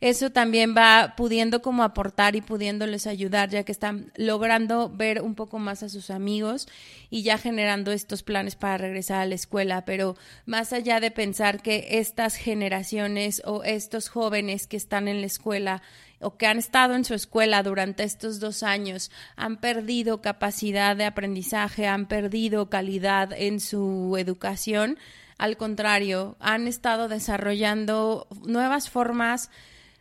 eso 0.00 0.30
también 0.30 0.74
va 0.76 1.14
pudiendo 1.16 1.62
como 1.62 1.82
aportar 1.82 2.36
y 2.36 2.42
pudiéndoles 2.42 3.06
ayudar 3.06 3.48
ya 3.48 3.64
que 3.64 3.72
están 3.72 4.12
logrando 4.16 4.90
ver 4.90 5.22
un 5.22 5.34
poco 5.34 5.58
más 5.58 5.82
a 5.82 5.88
sus 5.88 6.10
amigos 6.10 6.68
y 7.08 7.22
ya 7.22 7.38
generando 7.38 7.90
estos 7.90 8.22
planes 8.22 8.54
para 8.54 8.76
regresar 8.76 9.20
a 9.20 9.26
la 9.26 9.34
escuela, 9.34 9.86
pero 9.86 10.16
más 10.44 10.74
allá 10.74 11.00
de 11.00 11.10
pensar 11.10 11.62
que 11.62 11.86
estas 11.98 12.36
generaciones 12.36 13.40
o 13.46 13.64
estos 13.64 14.10
jóvenes 14.10 14.66
que 14.66 14.76
están 14.76 15.08
en 15.08 15.22
la 15.22 15.26
escuela 15.26 15.82
o 16.20 16.36
que 16.36 16.46
han 16.46 16.58
estado 16.58 16.94
en 16.94 17.04
su 17.04 17.14
escuela 17.14 17.62
durante 17.62 18.02
estos 18.02 18.40
dos 18.40 18.62
años 18.62 19.10
han 19.36 19.58
perdido 19.58 20.20
capacidad 20.20 20.96
de 20.96 21.04
aprendizaje, 21.04 21.86
han 21.86 22.06
perdido 22.06 22.68
calidad 22.68 23.32
en 23.32 23.60
su 23.60 24.16
educación. 24.18 24.98
Al 25.38 25.56
contrario, 25.56 26.36
han 26.40 26.66
estado 26.66 27.08
desarrollando 27.08 28.26
nuevas 28.44 28.90
formas 28.90 29.50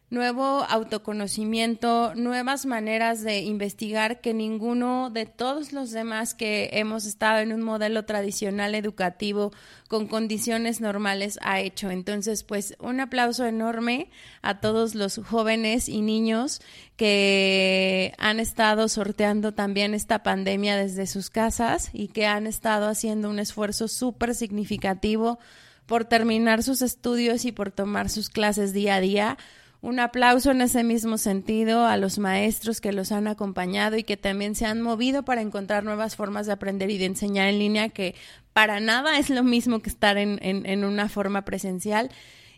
nuevo 0.10 0.64
autoconocimiento, 0.64 2.14
nuevas 2.16 2.66
maneras 2.66 3.24
de 3.24 3.42
investigar 3.42 4.22
que 4.22 4.34
ninguno 4.34 5.10
de 5.10 5.26
todos 5.26 5.74
los 5.74 5.92
demás 5.92 6.34
que 6.34 6.70
hemos 6.74 7.06
estado 7.06 7.40
en 7.40 7.52
un 7.52 7.62
modelo 7.62 8.06
tradicional 8.06 8.74
educativo 8.74 9.52
con 9.90 10.08
condiciones 10.08 10.80
normales 10.80 11.38
ha 11.42 11.60
hecho. 11.60 11.92
Entonces, 11.92 12.44
pues 12.44 12.76
un 12.80 13.02
aplauso 13.02 13.46
enorme 13.46 14.10
a 14.42 14.62
todos 14.62 14.96
los 14.96 15.18
jóvenes 15.18 15.90
y 15.90 16.02
niños 16.02 16.62
que 16.96 18.14
han 18.18 18.40
estado 18.40 18.88
sorteando 18.88 19.54
también 19.54 19.94
esta 19.94 20.24
pandemia 20.24 20.78
desde 20.78 21.06
sus 21.06 21.30
casas 21.30 21.90
y 21.92 22.08
que 22.08 22.26
han 22.26 22.48
estado 22.48 22.88
haciendo 22.88 23.30
un 23.30 23.40
esfuerzo 23.40 23.90
súper 23.90 24.36
significativo 24.36 25.38
por 25.86 26.06
terminar 26.06 26.64
sus 26.64 26.82
estudios 26.82 27.44
y 27.44 27.52
por 27.52 27.72
tomar 27.72 28.10
sus 28.10 28.30
clases 28.30 28.72
día 28.72 28.96
a 28.96 29.02
día 29.02 29.38
un 29.82 30.00
aplauso 30.00 30.52
en 30.52 30.62
ese 30.62 30.84
mismo 30.84 31.18
sentido 31.18 31.86
a 31.86 31.98
los 31.98 32.18
maestros 32.18 32.82
que 32.82 32.92
los 32.92 33.12
han 33.12 33.28
acompañado 33.28 33.96
y 33.98 34.04
que 34.04 34.18
también 34.18 34.56
se 34.56 34.66
han 34.66 34.82
movido 34.82 35.24
para 35.24 35.42
encontrar 35.42 35.84
nuevas 35.84 36.16
formas 36.16 36.46
de 36.48 36.54
aprender 36.54 36.90
y 36.90 36.98
de 36.98 37.06
enseñar 37.06 37.48
en 37.48 37.60
línea, 37.60 37.90
que 37.90 38.16
para 38.54 38.80
nada 38.80 39.20
es 39.20 39.30
lo 39.30 39.44
mismo 39.44 39.80
que 39.80 39.90
estar 39.90 40.18
en, 40.18 40.40
en 40.42 40.84
una 40.84 41.10
forma 41.10 41.46
presencial. 41.46 42.10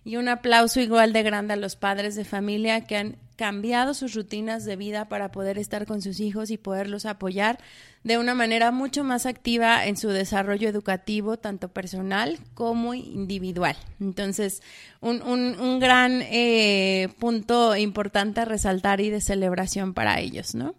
Y 0.05 0.15
un 0.15 0.29
aplauso 0.29 0.79
igual 0.79 1.11
de 1.11 1.23
grande 1.23 1.53
a 1.53 1.57
los 1.57 1.75
padres 1.75 2.15
de 2.15 2.23
familia 2.23 2.87
que 2.87 2.97
han 2.97 3.17
cambiado 3.39 3.93
sus 3.93 4.15
rutinas 4.15 4.65
de 4.65 4.75
vida 4.75 5.07
para 5.07 5.31
poder 5.31 5.57
estar 5.57 5.85
con 5.85 6.01
sus 6.01 6.19
hijos 6.19 6.51
y 6.51 6.57
poderlos 6.57 7.05
apoyar 7.05 7.57
de 8.03 8.17
una 8.17 8.35
manera 8.35 8.71
mucho 8.71 9.05
más 9.05 9.25
activa 9.25 9.85
en 9.85 9.95
su 9.95 10.09
desarrollo 10.09 10.67
educativo, 10.67 11.37
tanto 11.37 11.69
personal 11.69 12.37
como 12.53 12.93
individual. 12.93 13.77
Entonces, 14.01 14.61
un, 14.99 15.21
un, 15.21 15.79
gran 15.79 16.21
eh, 16.21 17.07
punto 17.17 17.77
importante 17.77 18.41
a 18.41 18.45
resaltar 18.45 18.99
y 18.99 19.09
de 19.09 19.21
celebración 19.21 19.93
para 19.93 20.19
ellos, 20.19 20.53
¿no? 20.53 20.75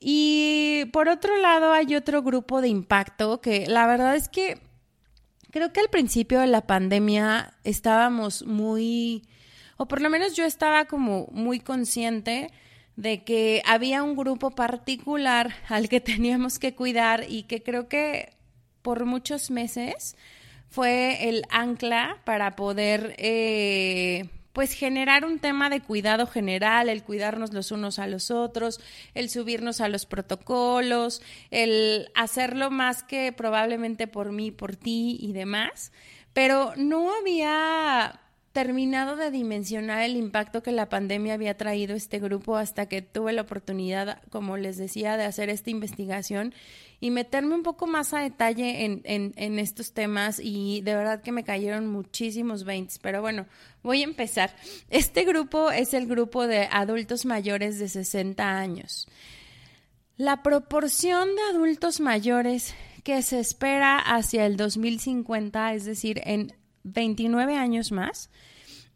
Y 0.00 0.86
por 0.94 1.10
otro 1.10 1.36
lado, 1.36 1.74
hay 1.74 1.94
otro 1.94 2.22
grupo 2.22 2.62
de 2.62 2.68
impacto 2.68 3.42
que 3.42 3.66
la 3.66 3.86
verdad 3.86 4.16
es 4.16 4.30
que 4.30 4.62
creo 5.50 5.74
que 5.74 5.80
al 5.80 5.90
principio 5.90 6.40
de 6.40 6.46
la 6.46 6.62
pandemia 6.62 7.52
estábamos 7.64 8.46
muy 8.46 9.28
o 9.76 9.86
por 9.86 10.00
lo 10.00 10.10
menos 10.10 10.34
yo 10.34 10.44
estaba 10.44 10.86
como 10.86 11.28
muy 11.32 11.60
consciente 11.60 12.50
de 12.96 13.24
que 13.24 13.62
había 13.66 14.02
un 14.02 14.16
grupo 14.16 14.50
particular 14.50 15.54
al 15.68 15.88
que 15.88 16.00
teníamos 16.00 16.58
que 16.58 16.74
cuidar 16.74 17.24
y 17.28 17.44
que 17.44 17.62
creo 17.62 17.88
que 17.88 18.32
por 18.82 19.04
muchos 19.04 19.50
meses 19.50 20.16
fue 20.68 21.28
el 21.28 21.42
ancla 21.50 22.18
para 22.24 22.56
poder 22.56 23.14
eh, 23.18 24.28
pues 24.52 24.72
generar 24.72 25.24
un 25.24 25.38
tema 25.38 25.68
de 25.68 25.80
cuidado 25.80 26.26
general, 26.26 26.88
el 26.88 27.02
cuidarnos 27.02 27.52
los 27.52 27.72
unos 27.72 27.98
a 27.98 28.06
los 28.06 28.30
otros, 28.30 28.80
el 29.14 29.28
subirnos 29.28 29.80
a 29.80 29.88
los 29.88 30.06
protocolos, 30.06 31.20
el 31.50 32.10
hacerlo 32.14 32.70
más 32.70 33.02
que 33.02 33.32
probablemente 33.32 34.06
por 34.06 34.32
mí, 34.32 34.50
por 34.50 34.74
ti 34.74 35.18
y 35.20 35.32
demás, 35.32 35.92
pero 36.32 36.72
no 36.76 37.14
había 37.14 38.20
terminado 38.56 39.16
de 39.16 39.30
dimensionar 39.30 40.00
el 40.00 40.16
impacto 40.16 40.62
que 40.62 40.72
la 40.72 40.88
pandemia 40.88 41.34
había 41.34 41.58
traído 41.58 41.94
este 41.94 42.18
grupo 42.18 42.56
hasta 42.56 42.86
que 42.86 43.02
tuve 43.02 43.34
la 43.34 43.42
oportunidad, 43.42 44.22
como 44.30 44.56
les 44.56 44.78
decía, 44.78 45.18
de 45.18 45.26
hacer 45.26 45.50
esta 45.50 45.68
investigación 45.68 46.54
y 46.98 47.10
meterme 47.10 47.54
un 47.54 47.62
poco 47.62 47.86
más 47.86 48.14
a 48.14 48.20
detalle 48.20 48.86
en, 48.86 49.02
en, 49.04 49.58
estos 49.58 49.92
temas 49.92 50.40
y 50.42 50.80
de 50.80 50.94
verdad 50.94 51.20
que 51.20 51.32
me 51.32 51.44
cayeron 51.44 51.86
muchísimos 51.86 52.64
20. 52.64 52.94
Pero 53.02 53.20
bueno, 53.20 53.44
voy 53.82 54.00
a 54.00 54.04
empezar. 54.04 54.56
Este 54.88 55.24
grupo 55.24 55.70
es 55.70 55.92
el 55.92 56.06
grupo 56.06 56.46
de 56.46 56.66
adultos 56.72 57.26
mayores 57.26 57.78
de 57.78 57.90
60 57.90 58.58
años. 58.58 59.06
La 60.16 60.42
proporción 60.42 61.28
de 61.36 61.42
adultos 61.50 62.00
mayores 62.00 62.74
que 63.04 63.20
se 63.20 63.38
espera 63.38 63.98
hacia 63.98 64.46
el 64.46 64.56
2050, 64.56 65.74
es 65.74 65.84
decir, 65.84 66.22
en 66.24 66.54
29 66.86 67.56
años 67.56 67.92
más, 67.92 68.30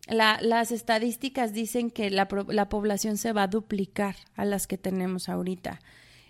las 0.08 0.72
estadísticas 0.72 1.52
dicen 1.52 1.90
que 1.90 2.10
la, 2.10 2.28
la, 2.48 2.68
población 2.68 3.16
se 3.16 3.32
va 3.32 3.44
a 3.44 3.48
duplicar 3.48 4.16
a 4.34 4.44
las 4.44 4.66
que 4.66 4.78
tenemos 4.78 5.28
ahorita. 5.28 5.80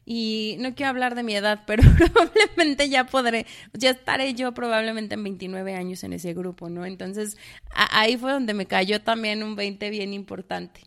Y 0.05 0.57
no 0.59 0.75
quiero 0.75 0.91
hablar 0.91 1.15
de 1.15 1.23
mi 1.23 1.35
edad, 1.35 1.63
pero 1.67 1.83
probablemente 1.97 2.89
ya 2.89 3.07
podré, 3.07 3.47
ya 3.73 3.91
estaré 3.91 4.35
yo 4.35 4.53
probablemente 4.53 5.15
en 5.15 5.23
29 5.23 5.75
años 5.75 6.05
en 6.05 6.13
ese 6.13 6.35
grupo, 6.35 6.69
¿no? 6.69 6.85
Entonces, 6.85 7.37
ahí 7.71 8.17
fue 8.17 8.33
donde 8.33 8.55
me 8.55 8.67
cayó 8.67 9.01
también 9.03 9.43
un 9.43 9.57
20 9.57 9.89
bien 9.91 10.13
importante. 10.13 10.81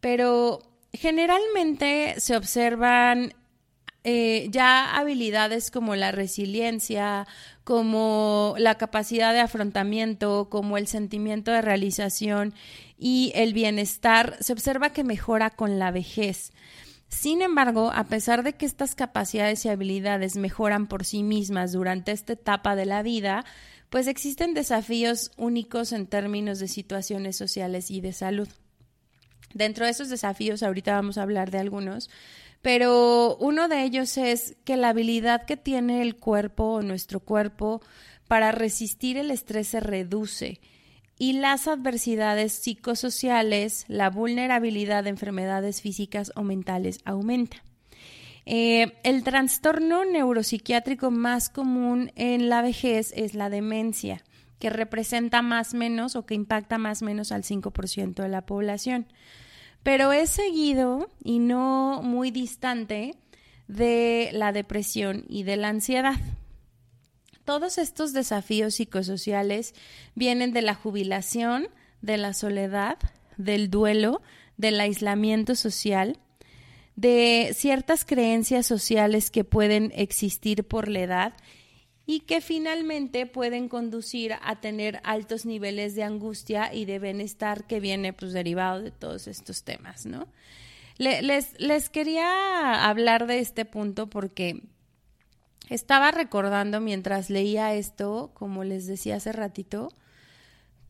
Pero 0.00 0.62
generalmente 0.92 2.14
se 2.18 2.36
observan 2.36 3.34
eh, 4.08 4.46
ya 4.52 4.96
habilidades 4.96 5.72
como 5.72 5.96
la 5.96 6.12
resiliencia, 6.12 7.26
como 7.64 8.54
la 8.56 8.76
capacidad 8.76 9.32
de 9.32 9.40
afrontamiento, 9.40 10.48
como 10.48 10.78
el 10.78 10.86
sentimiento 10.86 11.50
de 11.50 11.60
realización 11.60 12.54
y 12.96 13.32
el 13.34 13.52
bienestar, 13.52 14.36
se 14.38 14.52
observa 14.52 14.90
que 14.90 15.02
mejora 15.02 15.50
con 15.50 15.80
la 15.80 15.90
vejez. 15.90 16.52
Sin 17.08 17.42
embargo, 17.42 17.90
a 17.92 18.04
pesar 18.04 18.44
de 18.44 18.52
que 18.52 18.64
estas 18.64 18.94
capacidades 18.94 19.64
y 19.64 19.70
habilidades 19.70 20.36
mejoran 20.36 20.86
por 20.86 21.04
sí 21.04 21.24
mismas 21.24 21.72
durante 21.72 22.12
esta 22.12 22.34
etapa 22.34 22.76
de 22.76 22.86
la 22.86 23.02
vida, 23.02 23.44
pues 23.90 24.06
existen 24.06 24.54
desafíos 24.54 25.32
únicos 25.36 25.90
en 25.90 26.06
términos 26.06 26.60
de 26.60 26.68
situaciones 26.68 27.34
sociales 27.34 27.90
y 27.90 28.00
de 28.00 28.12
salud. 28.12 28.48
Dentro 29.52 29.84
de 29.84 29.90
esos 29.90 30.10
desafíos, 30.10 30.62
ahorita 30.62 30.92
vamos 30.94 31.18
a 31.18 31.22
hablar 31.22 31.50
de 31.50 31.58
algunos, 31.58 32.08
pero 32.62 33.36
uno 33.36 33.68
de 33.68 33.84
ellos 33.84 34.16
es 34.18 34.56
que 34.64 34.76
la 34.76 34.90
habilidad 34.90 35.44
que 35.44 35.56
tiene 35.56 36.02
el 36.02 36.16
cuerpo 36.16 36.74
o 36.74 36.82
nuestro 36.82 37.20
cuerpo 37.20 37.80
para 38.28 38.52
resistir 38.52 39.16
el 39.16 39.30
estrés 39.30 39.68
se 39.68 39.80
reduce 39.80 40.60
y 41.18 41.34
las 41.34 41.66
adversidades 41.66 42.52
psicosociales, 42.52 43.84
la 43.88 44.10
vulnerabilidad 44.10 45.04
de 45.04 45.10
enfermedades 45.10 45.80
físicas 45.80 46.32
o 46.36 46.42
mentales 46.42 46.98
aumenta. 47.04 47.62
Eh, 48.44 48.92
el 49.02 49.24
trastorno 49.24 50.04
neuropsiquiátrico 50.04 51.10
más 51.10 51.48
común 51.48 52.12
en 52.14 52.48
la 52.48 52.62
vejez 52.62 53.12
es 53.16 53.34
la 53.34 53.50
demencia, 53.50 54.22
que 54.60 54.70
representa 54.70 55.42
más 55.42 55.74
menos 55.74 56.16
o 56.16 56.26
que 56.26 56.34
impacta 56.34 56.78
más 56.78 57.02
menos 57.02 57.32
al 57.32 57.42
5% 57.42 58.22
de 58.22 58.28
la 58.28 58.42
población. 58.42 59.06
Pero 59.86 60.12
es 60.12 60.30
seguido 60.30 61.12
y 61.22 61.38
no 61.38 62.00
muy 62.02 62.32
distante 62.32 63.14
de 63.68 64.30
la 64.32 64.50
depresión 64.50 65.24
y 65.28 65.44
de 65.44 65.56
la 65.56 65.68
ansiedad. 65.68 66.16
Todos 67.44 67.78
estos 67.78 68.12
desafíos 68.12 68.74
psicosociales 68.74 69.76
vienen 70.16 70.52
de 70.52 70.62
la 70.62 70.74
jubilación, 70.74 71.68
de 72.02 72.16
la 72.16 72.34
soledad, 72.34 72.98
del 73.36 73.70
duelo, 73.70 74.22
del 74.56 74.80
aislamiento 74.80 75.54
social, 75.54 76.18
de 76.96 77.52
ciertas 77.54 78.04
creencias 78.04 78.66
sociales 78.66 79.30
que 79.30 79.44
pueden 79.44 79.92
existir 79.94 80.64
por 80.64 80.88
la 80.88 80.98
edad 80.98 81.34
y 82.06 82.20
que 82.20 82.40
finalmente 82.40 83.26
pueden 83.26 83.68
conducir 83.68 84.34
a 84.40 84.60
tener 84.60 85.00
altos 85.02 85.44
niveles 85.44 85.94
de 85.96 86.04
angustia 86.04 86.72
y 86.72 86.84
de 86.84 87.00
bienestar 87.00 87.66
que 87.66 87.80
viene 87.80 88.12
pues 88.12 88.32
derivado 88.32 88.80
de 88.80 88.92
todos 88.92 89.26
estos 89.26 89.64
temas, 89.64 90.06
¿no? 90.06 90.28
les, 90.98 91.60
les 91.60 91.90
quería 91.90 92.88
hablar 92.88 93.26
de 93.26 93.40
este 93.40 93.64
punto 93.64 94.08
porque 94.08 94.62
estaba 95.68 96.10
recordando 96.10 96.80
mientras 96.80 97.28
leía 97.28 97.74
esto, 97.74 98.30
como 98.34 98.64
les 98.64 98.86
decía 98.86 99.16
hace 99.16 99.32
ratito, 99.32 99.92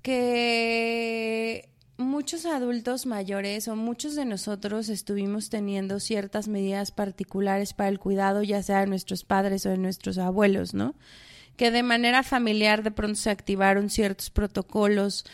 que 0.03 1.69
muchos 1.99 2.45
adultos 2.45 3.07
mayores 3.07 3.69
o 3.69 3.77
muchos 3.77 4.15
de 4.15 4.25
nosotros 4.25 4.89
estuvimos 4.89 5.49
teniendo 5.49 6.01
ciertas 6.01 6.49
medidas 6.49 6.91
particulares 6.91 7.73
para 7.73 7.89
el 7.89 7.99
cuidado, 7.99 8.43
ya 8.43 8.63
sea 8.63 8.81
de 8.81 8.87
nuestros 8.87 9.25
padres 9.25 9.65
o 9.67 9.71
de 9.71 9.79
nuestros 9.79 10.19
abuelos, 10.19 10.75
¿no? 10.75 10.95
Que 11.57 11.71
de 11.71 11.83
manera 11.83 12.23
familiar 12.23 12.83
de 12.83 12.91
pronto 12.91 13.19
se 13.19 13.31
activaron 13.31 13.89
ciertos 13.89 14.31
protocolos, 14.31 15.25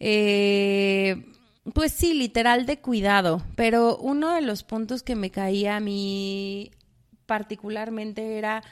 eh, 0.00 1.26
pues 1.74 1.92
sí, 1.92 2.14
literal 2.14 2.64
de 2.64 2.78
cuidado, 2.78 3.42
pero 3.56 3.98
uno 3.98 4.34
de 4.34 4.40
los 4.40 4.62
puntos 4.62 5.02
que 5.02 5.16
me 5.16 5.30
caía 5.30 5.76
a 5.76 5.80
mí 5.80 6.70
particularmente 7.26 8.38
era 8.38 8.62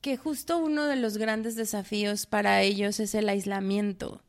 que 0.00 0.16
justo 0.16 0.58
uno 0.58 0.86
de 0.86 0.96
los 0.96 1.18
grandes 1.18 1.56
desafíos 1.56 2.24
para 2.24 2.62
ellos 2.62 3.00
es 3.00 3.14
el 3.14 3.28
aislamiento 3.28 4.22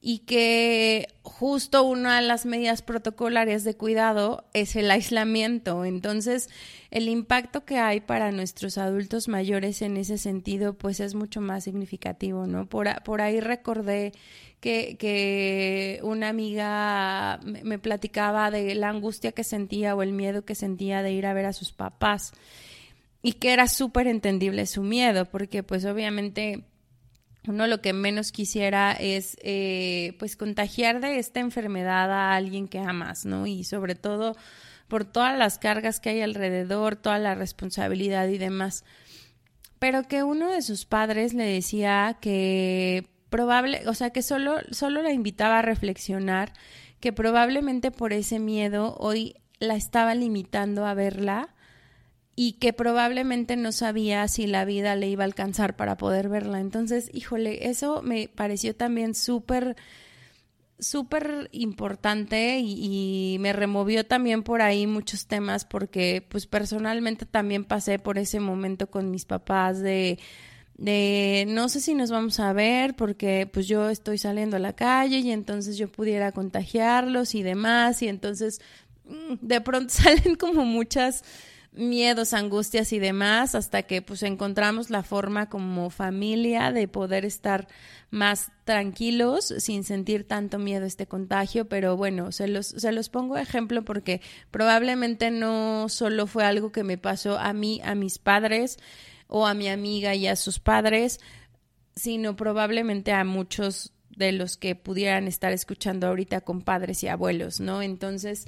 y 0.00 0.20
que 0.20 1.08
justo 1.22 1.82
una 1.82 2.20
de 2.20 2.26
las 2.26 2.46
medidas 2.46 2.82
protocolarias 2.82 3.64
de 3.64 3.74
cuidado 3.74 4.44
es 4.52 4.76
el 4.76 4.90
aislamiento. 4.90 5.84
Entonces, 5.84 6.48
el 6.90 7.08
impacto 7.08 7.64
que 7.64 7.78
hay 7.78 8.00
para 8.00 8.30
nuestros 8.30 8.78
adultos 8.78 9.28
mayores 9.28 9.82
en 9.82 9.96
ese 9.96 10.18
sentido, 10.18 10.74
pues 10.74 11.00
es 11.00 11.14
mucho 11.14 11.40
más 11.40 11.64
significativo, 11.64 12.46
¿no? 12.46 12.68
Por, 12.68 12.88
ahí 13.20 13.40
recordé 13.40 14.12
que, 14.60 14.96
que 14.98 16.00
una 16.02 16.28
amiga 16.28 17.40
me 17.44 17.78
platicaba 17.78 18.50
de 18.50 18.74
la 18.74 18.90
angustia 18.90 19.32
que 19.32 19.44
sentía 19.44 19.94
o 19.94 20.02
el 20.02 20.12
miedo 20.12 20.44
que 20.44 20.54
sentía 20.54 21.02
de 21.02 21.12
ir 21.12 21.26
a 21.26 21.34
ver 21.34 21.46
a 21.46 21.52
sus 21.52 21.72
papás 21.72 22.32
y 23.22 23.32
que 23.32 23.52
era 23.52 23.66
súper 23.66 24.06
entendible 24.06 24.66
su 24.66 24.82
miedo, 24.82 25.24
porque 25.24 25.64
pues 25.64 25.84
obviamente 25.84 26.64
uno 27.48 27.66
lo 27.66 27.80
que 27.80 27.92
menos 27.92 28.32
quisiera 28.32 28.92
es 28.92 29.36
eh, 29.42 30.14
pues 30.18 30.36
contagiar 30.36 31.00
de 31.00 31.18
esta 31.18 31.40
enfermedad 31.40 32.10
a 32.10 32.34
alguien 32.34 32.68
que 32.68 32.78
amas, 32.78 33.24
¿no? 33.24 33.46
Y 33.46 33.64
sobre 33.64 33.94
todo 33.94 34.36
por 34.88 35.04
todas 35.04 35.36
las 35.36 35.58
cargas 35.58 36.00
que 36.00 36.10
hay 36.10 36.20
alrededor, 36.20 36.96
toda 36.96 37.18
la 37.18 37.34
responsabilidad 37.34 38.28
y 38.28 38.38
demás. 38.38 38.84
Pero 39.78 40.04
que 40.04 40.22
uno 40.22 40.50
de 40.50 40.62
sus 40.62 40.84
padres 40.84 41.34
le 41.34 41.44
decía 41.44 42.18
que 42.20 43.08
probable, 43.30 43.82
o 43.88 43.94
sea, 43.94 44.10
que 44.10 44.22
solo, 44.22 44.58
solo 44.70 45.02
la 45.02 45.12
invitaba 45.12 45.58
a 45.58 45.62
reflexionar, 45.62 46.52
que 47.00 47.12
probablemente 47.12 47.90
por 47.90 48.12
ese 48.12 48.38
miedo 48.38 48.96
hoy 48.98 49.36
la 49.58 49.74
estaba 49.74 50.14
limitando 50.14 50.86
a 50.86 50.94
verla 50.94 51.54
y 52.38 52.52
que 52.52 52.74
probablemente 52.74 53.56
no 53.56 53.72
sabía 53.72 54.28
si 54.28 54.46
la 54.46 54.66
vida 54.66 54.94
le 54.94 55.08
iba 55.08 55.24
a 55.24 55.26
alcanzar 55.26 55.74
para 55.74 55.96
poder 55.96 56.28
verla. 56.28 56.60
Entonces, 56.60 57.10
híjole, 57.14 57.70
eso 57.70 58.02
me 58.02 58.28
pareció 58.28 58.76
también 58.76 59.14
súper, 59.14 59.74
súper 60.78 61.48
importante 61.52 62.58
y, 62.60 63.38
me 63.40 63.54
removió 63.54 64.04
también 64.04 64.42
por 64.42 64.60
ahí 64.60 64.86
muchos 64.86 65.26
temas 65.26 65.64
porque 65.64 66.24
pues 66.28 66.46
personalmente 66.46 67.24
también 67.24 67.64
pasé 67.64 67.98
por 67.98 68.18
ese 68.18 68.38
momento 68.38 68.90
con 68.90 69.10
mis 69.10 69.24
papás 69.24 69.80
de 69.80 70.18
de 70.78 71.46
no 71.48 71.70
sé 71.70 71.80
si 71.80 71.94
nos 71.94 72.10
vamos 72.10 72.38
a 72.38 72.52
ver 72.52 72.96
porque 72.96 73.48
pues 73.50 73.66
yo 73.66 73.88
estoy 73.88 74.18
saliendo 74.18 74.56
a 74.56 74.60
la 74.60 74.74
calle 74.74 75.20
y 75.20 75.30
entonces 75.30 75.78
yo 75.78 75.90
pudiera 75.90 76.32
contagiarlos 76.32 77.34
y 77.34 77.42
demás 77.42 78.02
y 78.02 78.08
entonces 78.08 78.60
mm, 79.06 79.34
de 79.40 79.60
pronto 79.62 79.88
salen 79.94 80.34
como 80.34 80.66
muchas 80.66 81.24
miedos, 81.76 82.32
angustias 82.32 82.92
y 82.92 82.98
demás, 82.98 83.54
hasta 83.54 83.82
que 83.84 84.02
pues 84.02 84.22
encontramos 84.22 84.90
la 84.90 85.02
forma 85.02 85.48
como 85.48 85.90
familia 85.90 86.72
de 86.72 86.88
poder 86.88 87.24
estar 87.24 87.68
más 88.10 88.50
tranquilos 88.64 89.52
sin 89.58 89.84
sentir 89.84 90.26
tanto 90.26 90.58
miedo 90.58 90.84
a 90.84 90.88
este 90.88 91.06
contagio, 91.06 91.68
pero 91.68 91.96
bueno, 91.96 92.32
se 92.32 92.48
los, 92.48 92.66
se 92.68 92.92
los 92.92 93.08
pongo 93.08 93.36
ejemplo 93.36 93.84
porque 93.84 94.20
probablemente 94.50 95.30
no 95.30 95.88
solo 95.88 96.26
fue 96.26 96.44
algo 96.44 96.72
que 96.72 96.84
me 96.84 96.98
pasó 96.98 97.38
a 97.38 97.52
mí, 97.52 97.80
a 97.84 97.94
mis 97.94 98.18
padres 98.18 98.78
o 99.28 99.46
a 99.46 99.54
mi 99.54 99.68
amiga 99.68 100.14
y 100.14 100.26
a 100.26 100.36
sus 100.36 100.58
padres, 100.58 101.20
sino 101.94 102.36
probablemente 102.36 103.12
a 103.12 103.24
muchos 103.24 103.92
de 104.16 104.32
los 104.32 104.56
que 104.56 104.74
pudieran 104.74 105.28
estar 105.28 105.52
escuchando 105.52 106.06
ahorita 106.06 106.40
con 106.40 106.62
padres 106.62 107.02
y 107.02 107.08
abuelos, 107.08 107.60
¿no? 107.60 107.82
Entonces, 107.82 108.46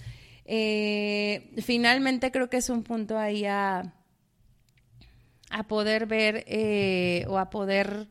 eh, 0.50 1.50
finalmente 1.62 2.30
creo 2.30 2.48
que 2.48 2.56
es 2.56 2.70
un 2.70 2.82
punto 2.82 3.18
ahí 3.18 3.44
a, 3.44 3.92
a 5.50 5.62
poder 5.68 6.06
ver 6.06 6.42
eh, 6.46 7.26
o 7.28 7.38
a 7.38 7.50
poder 7.50 8.08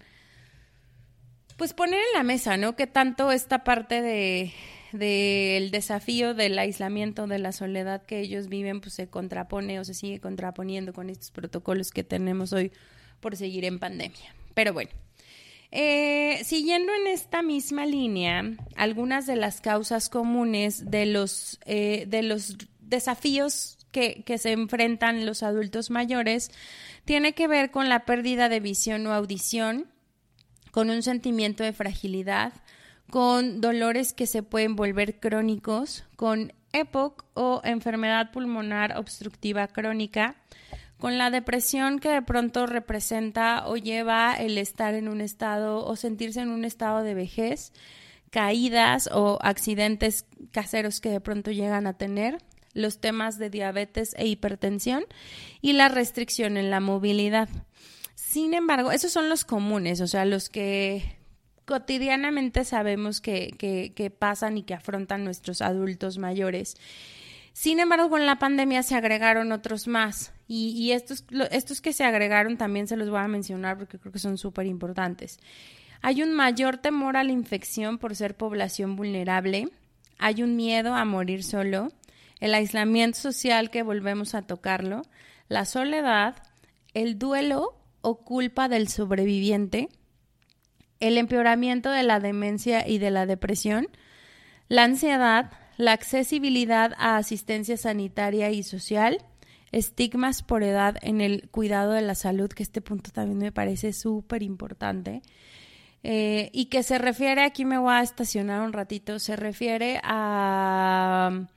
pues 1.58 1.74
poner 1.74 2.00
en 2.00 2.14
la 2.14 2.22
mesa, 2.22 2.56
¿no? 2.56 2.76
Que 2.76 2.86
tanto 2.86 3.32
esta 3.32 3.64
parte 3.64 4.04
de 4.04 4.54
del 4.92 5.72
desafío 5.72 6.34
del 6.34 6.58
aislamiento, 6.60 7.26
de 7.26 7.40
la 7.40 7.52
soledad 7.52 8.06
que 8.06 8.20
ellos 8.20 8.48
viven, 8.48 8.82
pues 8.82 8.94
se 8.94 9.08
contrapone 9.10 9.80
o 9.80 9.84
se 9.84 9.96
sigue 9.96 10.20
contraponiendo 10.20 10.94
con 10.94 11.10
estos 11.10 11.32
protocolos 11.32 11.90
que 11.90 12.04
tenemos 12.04 12.54
hoy 12.54 12.72
por 13.20 13.36
seguir 13.36 13.66
en 13.66 13.80
pandemia. 13.80 14.36
Pero 14.54 14.74
bueno, 14.74 14.92
eh, 15.72 16.42
siguiendo 16.44 16.94
en 16.94 17.08
esta 17.08 17.42
misma 17.42 17.86
línea, 17.86 18.44
algunas 18.76 19.26
de 19.26 19.36
las 19.36 19.62
causas 19.62 20.10
comunes 20.10 20.90
de 20.90 21.06
los, 21.06 21.60
eh, 21.66 22.06
de 22.08 22.24
los 22.24 22.56
desafíos 22.80 23.78
que, 23.92 24.24
que, 24.24 24.38
se 24.38 24.52
enfrentan 24.52 25.26
los 25.26 25.44
adultos 25.44 25.90
mayores 25.90 26.52
tiene 27.06 27.34
que 27.34 27.48
ver 27.48 27.72
con 27.72 27.90
la 27.90 28.06
pérdida 28.06 28.48
de 28.50 28.60
visión 28.60 29.06
o 29.08 29.14
audición, 29.14 29.88
con 30.72 30.90
un 30.90 31.04
sentimiento 31.04 31.64
de 31.64 31.74
fragilidad, 31.74 32.54
con 33.10 33.62
dolores 33.62 34.14
que 34.14 34.28
se 34.28 34.44
pueden 34.44 34.76
volver 34.76 35.20
crónicos, 35.20 36.04
con 36.16 36.54
EPOC 36.74 37.26
o 37.34 37.62
enfermedad 37.64 38.32
pulmonar 38.32 38.98
obstructiva 38.98 39.68
crónica, 39.68 40.36
con 40.98 41.18
la 41.18 41.30
depresión 41.30 42.00
que 42.00 42.10
de 42.10 42.22
pronto 42.22 42.66
representa 42.66 43.68
o 43.68 43.78
lleva 43.78 44.36
el 44.36 44.58
estar 44.58 44.96
en 44.96 45.08
un 45.08 45.22
estado 45.22 45.86
o 45.86 45.96
sentirse 45.96 46.42
en 46.42 46.50
un 46.50 46.66
estado 46.66 47.04
de 47.04 47.14
vejez, 47.14 47.72
caídas 48.32 49.10
o 49.14 49.38
accidentes 49.42 50.26
caseros 50.52 51.00
que 51.00 51.10
de 51.10 51.22
pronto 51.22 51.52
llegan 51.52 51.88
a 51.88 51.98
tener, 51.98 52.40
los 52.74 53.00
temas 53.00 53.40
de 53.40 53.50
diabetes 53.50 54.14
e 54.18 54.28
hipertensión 54.28 55.06
y 55.62 55.74
la 55.74 55.88
restricción 55.88 56.58
en 56.58 56.70
la 56.70 56.80
movilidad. 56.80 57.50
Sin 58.16 58.54
embargo, 58.54 58.92
esos 58.92 59.12
son 59.12 59.30
los 59.30 59.46
comunes, 59.46 60.02
o 60.02 60.08
sea, 60.08 60.26
los 60.26 60.50
que 60.50 61.18
cotidianamente 61.66 62.64
sabemos 62.66 63.20
que, 63.20 63.52
que, 63.58 63.94
que 63.96 64.10
pasan 64.10 64.58
y 64.58 64.64
que 64.64 64.74
afrontan 64.74 65.24
nuestros 65.24 65.62
adultos 65.62 66.18
mayores. 66.18 66.76
Sin 67.54 67.80
embargo, 67.80 68.10
con 68.10 68.26
la 68.26 68.40
pandemia 68.40 68.84
se 68.84 68.96
agregaron 68.96 69.52
otros 69.52 69.88
más 69.88 70.34
y, 70.50 70.92
estos, 70.92 71.26
estos 71.52 71.82
que 71.82 71.92
se 71.92 72.06
agregaron 72.06 72.58
también 72.58 72.88
se 72.88 72.96
los 72.96 73.10
voy 73.10 73.20
a 73.20 73.28
mencionar 73.28 73.78
porque 73.78 74.00
creo 74.00 74.14
que 74.14 74.20
son 74.20 74.38
súper 74.38 74.66
importantes. 74.66 75.40
Hay 76.02 76.24
un 76.24 76.34
mayor 76.34 76.78
temor 76.78 77.18
a 77.18 77.24
la 77.24 77.34
infección 77.34 77.98
por 77.98 78.16
ser 78.16 78.36
población 78.36 78.96
vulnerable. 78.96 79.70
hay 80.20 80.42
un 80.42 80.56
miedo 80.56 80.96
a 80.96 81.06
morir 81.06 81.44
solo, 81.44 81.92
el 82.40 82.54
aislamiento 82.54 83.20
social 83.20 83.70
que 83.70 83.84
volvemos 83.84 84.36
a 84.36 84.42
tocarlo, 84.42 85.04
la 85.50 85.66
soledad, 85.66 86.36
el 86.94 87.20
duelo 87.20 87.78
o 88.02 88.24
culpa 88.24 88.70
del 88.70 88.88
sobreviviente, 88.88 89.90
el 91.00 91.18
empeoramiento 91.18 91.92
de 91.92 92.04
la 92.04 92.20
demencia 92.20 92.88
y 92.88 92.98
de 92.98 93.12
la 93.12 93.26
depresión, 93.26 93.88
la 94.70 94.84
ansiedad, 94.84 95.52
la 95.78 95.92
accesibilidad 95.92 96.94
a 96.98 97.18
asistencia 97.18 97.78
sanitaria 97.78 98.50
y 98.50 98.64
social, 98.64 99.20
estigmas 99.72 100.44
por 100.44 100.64
edad 100.64 100.98
en 101.02 101.22
el 101.22 101.50
cuidado 101.50 101.92
de 101.94 102.02
la 102.02 102.16
salud, 102.16 102.50
que 102.50 102.64
este 102.64 102.82
punto 102.82 103.12
también 103.12 103.38
me 103.38 103.52
parece 103.52 103.94
súper 103.94 104.44
importante, 104.44 105.22
eh, 106.04 106.50
y 106.54 106.66
que 106.66 106.84
se 106.84 106.98
refiere, 106.98 107.44
aquí 107.44 107.66
me 107.66 107.78
voy 107.78 107.94
a 107.94 108.02
estacionar 108.02 108.62
un 108.62 108.74
ratito, 108.74 109.20
se 109.20 109.36
refiere 109.36 110.00
a 110.04 111.48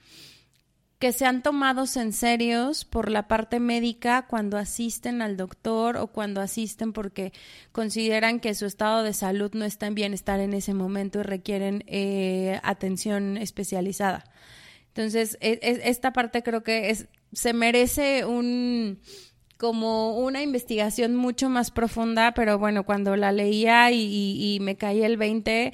que 1.01 1.13
sean 1.13 1.43
tomados 1.43 1.97
en 1.97 2.13
serios 2.13 2.85
por 2.85 3.11
la 3.11 3.27
parte 3.27 3.59
médica 3.59 4.27
cuando 4.27 4.59
asisten 4.59 5.23
al 5.23 5.39
doctor 5.39 5.97
o 5.97 6.09
cuando 6.09 6.43
asisten 6.43 6.93
porque 6.93 7.33
consideran 7.73 8.39
que 8.39 8.55
su 8.55 8.67
estado 8.67 9.03
de 9.03 9.15
salud 9.15 9.51
no 9.55 9.65
está 9.65 9.87
en 9.87 9.95
bienestar 9.95 10.41
en 10.41 10.53
ese 10.53 10.75
momento 10.75 11.21
y 11.21 11.23
requieren 11.23 11.85
eh, 11.87 12.61
atención 12.63 13.39
especializada. 13.39 14.25
Entonces, 14.89 15.39
e, 15.41 15.59
e, 15.63 15.89
esta 15.89 16.13
parte 16.13 16.43
creo 16.43 16.63
que 16.63 16.91
es, 16.91 17.09
se 17.33 17.53
merece 17.53 18.25
un 18.25 19.01
como 19.61 20.17
una 20.17 20.43
investigación 20.43 21.15
mucho 21.15 21.51
más 21.51 21.71
profunda, 21.71 22.33
pero 22.33 22.59
bueno, 22.59 22.85
cuando 22.85 23.15
la 23.15 23.31
leía 23.31 23.93
y, 23.93 24.59
me 24.63 24.77
caí 24.77 25.03
el 25.03 25.19
20, 25.19 25.73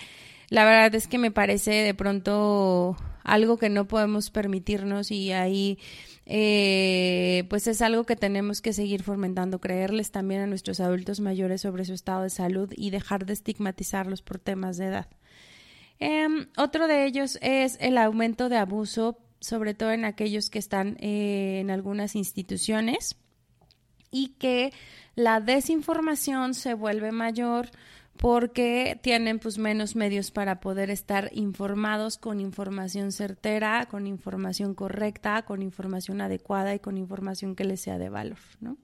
la 0.50 0.64
verdad 0.64 0.92
es 0.96 1.06
que 1.06 1.18
me 1.18 1.30
parece 1.30 1.70
de 1.70 1.94
pronto 1.94 2.96
algo 3.22 3.58
que 3.58 3.68
no 3.68 3.86
podemos 3.86 4.30
permitirnos 4.30 5.12
y 5.12 5.30
ahí 5.30 5.78
eh, 6.26 7.44
pues 7.48 7.68
es 7.68 7.80
algo 7.80 8.04
que 8.04 8.16
tenemos 8.16 8.60
que 8.60 8.72
seguir 8.72 9.04
fomentando, 9.04 9.60
creerles 9.60 10.10
también 10.10 10.40
a 10.40 10.46
nuestros 10.48 10.80
adultos 10.80 11.20
mayores 11.20 11.60
sobre 11.60 11.84
su 11.84 11.92
estado 11.92 12.24
de 12.24 12.30
salud 12.30 12.72
y 12.76 12.90
dejar 12.90 13.24
de 13.24 13.34
estigmatizarlos 13.34 14.20
por 14.20 14.40
temas 14.40 14.78
de 14.78 14.86
edad. 14.86 15.06
Em, 16.00 16.48
otro 16.56 16.88
de 16.88 17.06
ellos 17.06 17.38
es 17.40 17.78
el 17.80 17.98
aumento 17.98 18.48
de 18.48 18.56
abuso, 18.56 19.18
sobre 19.40 19.74
todo 19.74 19.92
en 19.92 20.04
aquellos 20.04 20.50
que 20.50 20.58
están 20.58 20.96
eh, 21.00 21.60
en 21.60 21.70
algunas 21.70 22.16
instituciones 22.16 23.16
y 24.10 24.28
que 24.38 24.72
la 25.14 25.40
desinformación 25.40 26.54
se 26.54 26.74
vuelve 26.74 27.12
mayor 27.12 27.70
porque 28.16 28.98
tienen 29.02 29.38
pues 29.38 29.58
menos 29.58 29.94
medios 29.94 30.30
para 30.30 30.60
poder 30.60 30.90
estar 30.90 31.30
informados 31.32 32.16
con 32.16 32.40
información 32.40 33.12
certera, 33.12 33.86
con 33.90 34.06
información 34.06 34.74
correcta, 34.74 35.42
con 35.42 35.62
información 35.62 36.20
adecuada 36.20 36.74
y 36.74 36.78
con 36.78 36.96
información 36.96 37.54
que 37.54 37.64
les 37.64 37.80
sea 37.80 37.98
de 37.98 38.08
valor, 38.08 38.38
¿no? 38.60 38.78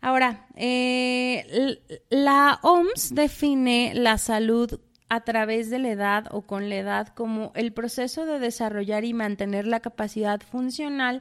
Ahora, 0.00 0.46
eh, 0.56 1.78
la 2.10 2.58
OMS 2.62 3.14
define 3.14 3.92
la 3.94 4.18
salud 4.18 4.80
a 5.12 5.20
través 5.20 5.68
de 5.68 5.78
la 5.78 5.90
edad 5.90 6.24
o 6.30 6.40
con 6.40 6.70
la 6.70 6.76
edad 6.76 7.08
como 7.08 7.52
el 7.54 7.74
proceso 7.74 8.24
de 8.24 8.38
desarrollar 8.38 9.04
y 9.04 9.12
mantener 9.12 9.66
la 9.66 9.80
capacidad 9.80 10.40
funcional 10.40 11.20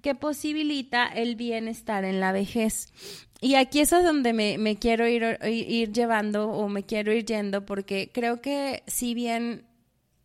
que 0.00 0.14
posibilita 0.14 1.06
el 1.06 1.34
bienestar 1.34 2.04
en 2.04 2.20
la 2.20 2.30
vejez. 2.30 2.92
Y 3.40 3.56
aquí 3.56 3.80
es 3.80 3.92
a 3.92 4.00
donde 4.00 4.32
me, 4.32 4.76
quiero 4.76 5.08
ir, 5.08 5.40
ir 5.44 5.90
llevando 5.90 6.50
o 6.50 6.68
me 6.68 6.84
quiero 6.84 7.12
ir 7.12 7.24
yendo 7.24 7.66
porque 7.66 8.12
creo 8.14 8.40
que 8.40 8.84
si 8.86 9.12
bien 9.12 9.64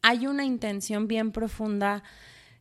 hay 0.04 0.28
una 0.28 0.46
intención 0.46 1.08
bien 1.08 1.32
profunda 1.32 2.04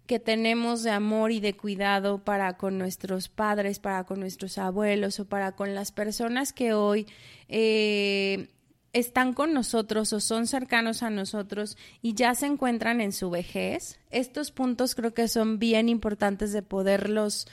que 0.06 0.18
tenemos 0.20 0.82
de 0.82 0.90
amor 0.90 1.32
y 1.32 1.40
de 1.40 1.54
cuidado 1.54 2.24
para 2.24 2.56
con 2.56 2.78
nuestros 2.78 3.28
padres, 3.28 3.78
para 3.78 4.04
con 4.04 4.20
nuestros 4.20 4.56
abuelos 4.56 5.20
o 5.20 5.26
para 5.26 5.52
con 5.52 5.74
las 5.74 5.92
personas 5.92 6.54
que 6.54 6.72
hoy 6.72 7.06
eh, 7.50 8.48
están 8.96 9.34
con 9.34 9.52
nosotros 9.52 10.14
o 10.14 10.20
son 10.20 10.46
cercanos 10.46 11.02
a 11.02 11.10
nosotros 11.10 11.76
y 12.00 12.14
ya 12.14 12.34
se 12.34 12.46
encuentran 12.46 13.02
en 13.02 13.12
su 13.12 13.28
vejez, 13.28 14.00
estos 14.10 14.50
puntos 14.50 14.94
creo 14.94 15.12
que 15.12 15.28
son 15.28 15.58
bien 15.58 15.90
importantes 15.90 16.52
de 16.52 16.62
poderlos 16.62 17.46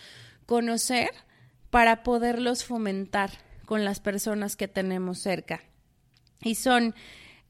conocer 0.46 1.10
para 1.70 2.02
poderlos 2.02 2.64
fomentar 2.64 3.32
con 3.66 3.84
las 3.84 4.00
personas 4.00 4.56
que 4.56 4.70
tenemos 4.70 5.20
cerca. 5.20 5.62
Y 6.42 6.56
son, 6.56 6.96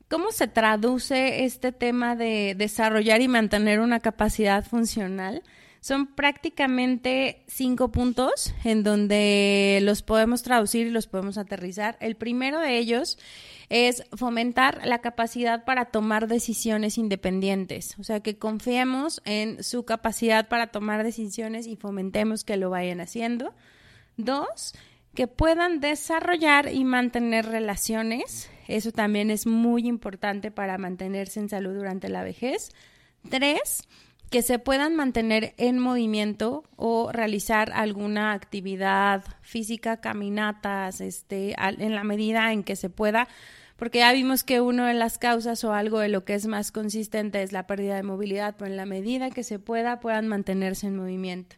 ¿cómo 0.10 0.32
se 0.32 0.48
traduce 0.48 1.46
este 1.46 1.72
tema 1.72 2.16
de 2.16 2.56
desarrollar 2.58 3.22
y 3.22 3.28
mantener 3.28 3.80
una 3.80 4.00
capacidad 4.00 4.66
funcional? 4.66 5.44
Son 5.84 6.08
prácticamente 6.08 7.43
cinco 7.46 7.91
puntos 7.91 8.56
en 8.63 8.84
donde 8.84 9.80
los 9.82 10.02
podemos 10.02 10.41
traducir 10.41 10.88
y 10.88 10.91
los 10.91 11.08
podemos 11.08 11.38
aterrizar. 11.38 11.98
El 12.00 12.15
primero 12.15 12.62
de 12.62 12.78
ellos 12.78 13.19
es 13.67 14.06
fomentar 14.15 14.88
la 14.88 15.00
capacidad 15.00 15.65
para 15.65 15.88
tomar 15.91 16.30
decisiones 16.30 16.98
independientes, 16.98 18.00
o 18.00 18.06
sea, 18.06 18.22
que 18.22 18.38
confiemos 18.38 19.22
en 19.26 19.62
su 19.62 19.84
capacidad 19.84 20.48
para 20.48 20.67
tomar 20.67 21.04
decisiones 21.04 21.67
y 21.67 21.76
fomentemos 21.76 22.46
que 22.46 22.56
lo 22.56 22.69
vayan 22.69 23.02
haciendo. 23.02 23.54
Dos, 24.15 24.76
que 25.13 25.28
puedan 25.28 25.82
desarrollar 25.82 26.72
y 26.72 26.86
mantener 26.86 27.48
relaciones. 27.48 28.50
Eso 28.69 28.93
también 28.93 29.30
es 29.30 29.46
muy 29.46 29.86
importante 29.89 30.50
para 30.50 30.78
mantenerse 30.78 31.41
en 31.41 31.50
salud 31.50 31.76
durante 31.76 32.08
la 32.08 32.24
vejez. 32.24 32.69
Tres, 33.30 33.86
que 34.34 34.41
se 34.41 34.58
puedan 34.58 34.96
mantener 34.96 35.54
en 35.58 35.78
movimiento 35.78 36.63
o 36.76 37.12
realizar 37.12 37.72
alguna 37.72 38.32
actividad 38.32 39.24
física, 39.43 39.98
caminatas, 39.98 41.02
este, 41.02 41.54
en 41.56 41.93
la 41.93 42.04
medida 42.04 42.52
en 42.52 42.63
que 42.63 42.76
se 42.76 42.89
pueda, 42.89 43.28
porque 43.76 44.00
ya 44.00 44.12
vimos 44.12 44.43
que 44.43 44.60
una 44.60 44.88
de 44.88 44.96
las 44.96 45.19
causas 45.19 45.63
o 45.63 45.74
algo 45.74 46.00
de 46.00 46.10
lo 46.10 46.26
que 46.26 46.34
es 46.34 46.48
más 46.48 46.72
consistente 46.72 47.43
es 47.43 47.52
la 47.52 47.67
pérdida 47.67 47.96
de 47.96 48.02
movilidad, 48.02 48.56
pero 48.58 48.72
en 48.72 48.76
la 48.76 48.88
medida 48.88 49.30
que 49.30 49.43
se 49.43 49.60
pueda 49.60 50.00
puedan 50.00 50.28
mantenerse 50.28 50.88
en 50.88 50.96
movimiento. 50.96 51.56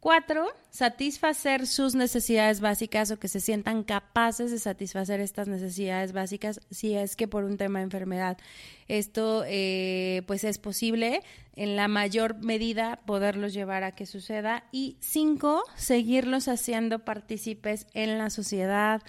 Cuatro, 0.00 0.46
satisfacer 0.70 1.66
sus 1.66 1.96
necesidades 1.96 2.60
básicas 2.60 3.10
o 3.10 3.18
que 3.18 3.26
se 3.26 3.40
sientan 3.40 3.82
capaces 3.82 4.52
de 4.52 4.60
satisfacer 4.60 5.18
estas 5.18 5.48
necesidades 5.48 6.12
básicas 6.12 6.60
si 6.70 6.94
es 6.94 7.16
que 7.16 7.26
por 7.26 7.42
un 7.42 7.56
tema 7.56 7.80
de 7.80 7.86
enfermedad 7.86 8.38
esto 8.86 9.42
eh, 9.44 10.22
pues 10.28 10.44
es 10.44 10.58
posible 10.58 11.22
en 11.56 11.74
la 11.74 11.88
mayor 11.88 12.38
medida 12.38 13.00
poderlos 13.06 13.52
llevar 13.52 13.82
a 13.82 13.96
que 13.96 14.06
suceda. 14.06 14.62
Y 14.70 14.96
cinco, 15.00 15.64
seguirlos 15.74 16.46
haciendo 16.46 17.00
partícipes 17.00 17.88
en 17.92 18.18
la 18.18 18.30
sociedad 18.30 19.02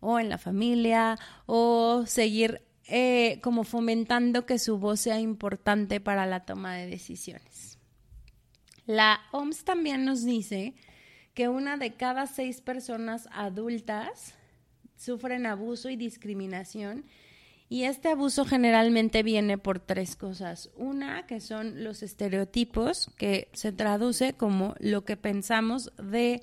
o 0.00 0.18
en 0.20 0.28
la 0.28 0.36
familia 0.36 1.18
o 1.46 2.04
seguir 2.06 2.60
eh, 2.86 3.40
como 3.42 3.64
fomentando 3.64 4.44
que 4.44 4.58
su 4.58 4.78
voz 4.78 5.00
sea 5.00 5.18
importante 5.18 6.00
para 6.00 6.26
la 6.26 6.44
toma 6.44 6.74
de 6.74 6.86
decisiones. 6.86 7.73
La 8.86 9.20
OMS 9.32 9.64
también 9.64 10.04
nos 10.04 10.24
dice 10.24 10.74
que 11.34 11.48
una 11.48 11.76
de 11.76 11.94
cada 11.94 12.26
seis 12.26 12.60
personas 12.60 13.28
adultas 13.32 14.34
sufren 14.96 15.46
abuso 15.46 15.90
y 15.90 15.96
discriminación 15.96 17.04
y 17.68 17.84
este 17.84 18.08
abuso 18.08 18.44
generalmente 18.44 19.22
viene 19.22 19.58
por 19.58 19.80
tres 19.80 20.16
cosas. 20.16 20.70
Una, 20.76 21.26
que 21.26 21.40
son 21.40 21.82
los 21.82 22.02
estereotipos, 22.02 23.10
que 23.16 23.48
se 23.52 23.72
traduce 23.72 24.34
como 24.34 24.74
lo 24.78 25.04
que 25.04 25.16
pensamos 25.16 25.90
de 25.96 26.42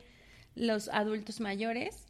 los 0.55 0.89
adultos 0.89 1.39
mayores. 1.39 2.07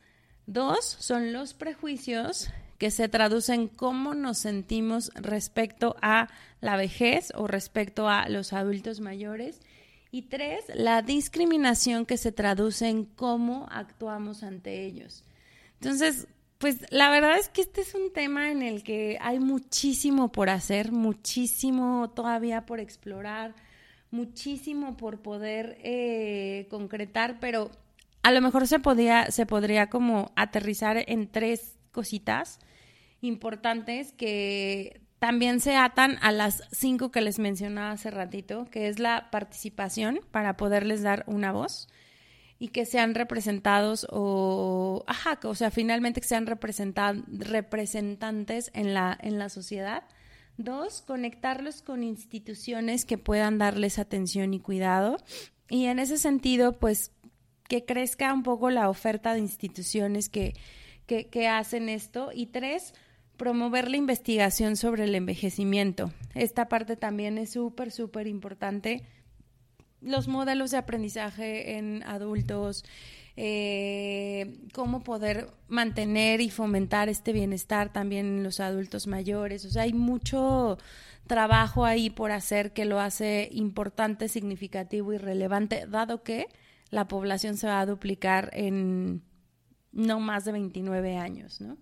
Dos, 0.48 0.86
son 0.86 1.34
los 1.34 1.54
prejuicios, 1.54 2.50
que 2.78 2.90
se 2.90 3.10
traducen 3.10 3.68
cómo 3.68 4.16
nos 4.16 4.40
sentimos 4.40 5.12
respecto 5.14 5.98
a 6.02 6.30
la 6.62 6.78
vejez 6.78 7.32
o 7.36 7.46
respecto 7.48 8.10
a 8.10 8.28
los 8.28 8.54
adultos 8.54 9.02
mayores. 9.02 9.62
Y 10.12 10.24
tres, 10.24 10.66
la 10.74 11.02
discriminación 11.02 12.06
que 12.06 12.18
se 12.18 12.32
traduce 12.32 12.90
en 12.90 13.06
cómo 13.06 13.68
actuamos 13.72 14.44
ante 14.44 14.86
ellos. 14.86 15.24
Entonces, 15.76 16.28
pues 16.58 16.86
la 16.92 17.10
verdad 17.10 17.40
es 17.40 17.50
que 17.50 17.62
este 17.62 17.82
es 17.82 17.96
un 17.96 18.14
tema 18.14 18.52
en 18.52 18.62
el 18.62 18.84
que 18.84 19.18
hay 19.20 19.40
muchísimo 19.40 20.32
por 20.32 20.50
hacer, 20.50 20.92
muchísimo 20.92 22.12
todavía 22.12 22.66
por 22.66 22.80
explorar, 22.80 23.56
muchísimo 24.12 24.96
por 24.98 25.22
poder 25.22 25.78
eh, 25.82 26.68
concretar, 26.70 27.40
pero 27.40 27.72
a 28.22 28.32
lo 28.32 28.42
mejor 28.42 28.68
se 28.68 28.80
podría, 28.80 29.32
se 29.32 29.46
podría 29.48 29.90
como 29.90 30.32
aterrizar 30.36 31.04
en 31.08 31.32
tres 31.32 31.80
cositas 31.92 32.60
importantes 33.22 34.12
que 34.14 35.01
también 35.22 35.60
se 35.60 35.76
atan 35.76 36.18
a 36.24 36.32
las 36.32 36.64
cinco 36.72 37.12
que 37.12 37.22
les 37.22 37.38
mencionaba 37.38 37.92
hace 37.92 38.10
ratito, 38.10 38.66
que 38.72 38.88
es 38.88 38.98
la 38.98 39.30
participación 39.30 40.22
para 40.32 40.58
poderles 40.58 41.04
dar 41.04 41.24
una 41.28 41.52
voz 41.52 41.90
y 42.58 42.70
que 42.70 42.88
sean 42.88 43.14
representados 43.14 44.08
o, 44.10 45.04
ajá, 45.06 45.40
o 45.44 45.54
sea, 45.54 45.70
finalmente 45.70 46.22
que 46.22 46.28
sean 46.28 46.48
representantes 46.48 48.72
en 48.74 48.96
la, 48.96 49.16
en 49.22 49.38
la 49.38 49.50
sociedad. 49.50 50.06
Dos, 50.58 51.04
conectarlos 51.04 51.84
con 51.84 52.04
instituciones 52.04 53.06
que 53.06 53.20
puedan 53.20 53.60
darles 53.60 54.00
atención 54.00 54.56
y 54.56 54.60
cuidado. 54.60 55.18
Y 55.70 55.86
en 55.86 56.00
ese 56.00 56.18
sentido, 56.18 56.80
pues 56.80 57.12
que 57.70 57.86
crezca 57.86 58.34
un 58.34 58.42
poco 58.42 58.72
la 58.72 58.90
oferta 58.90 59.36
de 59.36 59.40
instituciones 59.40 60.30
que, 60.30 60.56
que, 61.06 61.48
hacen 61.48 61.90
esto. 61.90 62.32
Y 62.34 62.48
tres, 62.48 62.96
promover 63.42 63.90
la 63.90 63.98
investigación 63.98 64.76
sobre 64.76 65.06
el 65.06 65.16
envejecimiento. 65.16 66.14
Esta 66.36 66.70
parte 66.70 66.96
también 66.96 67.40
es 67.40 67.54
súper, 67.54 67.90
súper 67.90 68.28
importante. 68.28 69.02
Los 70.00 70.28
modelos 70.28 70.70
de 70.70 70.78
aprendizaje 70.78 71.80
en 71.80 72.04
adultos, 72.04 72.86
eh, 73.38 74.60
cómo 74.76 75.02
poder 75.04 75.48
mantener 75.68 76.40
y 76.40 76.52
fomentar 76.52 77.10
este 77.10 77.34
bienestar 77.34 77.92
también 77.92 78.28
en 78.28 78.44
los 78.44 78.60
adultos 78.60 79.08
mayores. 79.08 79.66
O 79.66 79.72
sea, 79.72 79.82
hay 79.82 79.94
mucho 79.94 80.78
trabajo 81.26 81.84
ahí 81.84 82.12
por 82.12 82.32
hacer 82.32 82.74
que 82.74 82.86
lo 82.86 83.00
hace 83.00 83.50
importante, 83.52 84.28
significativo 84.28 85.14
y 85.14 85.18
relevante, 85.18 85.88
dado 85.88 86.22
que 86.22 86.46
la 86.92 87.08
población 87.08 87.58
se 87.58 87.66
va 87.66 87.80
a 87.80 87.88
duplicar 87.88 88.52
en 88.54 89.24
no 89.92 90.20
más 90.20 90.46
de 90.46 90.52
29 90.52 91.18
años, 91.18 91.60
¿no? 91.60 91.80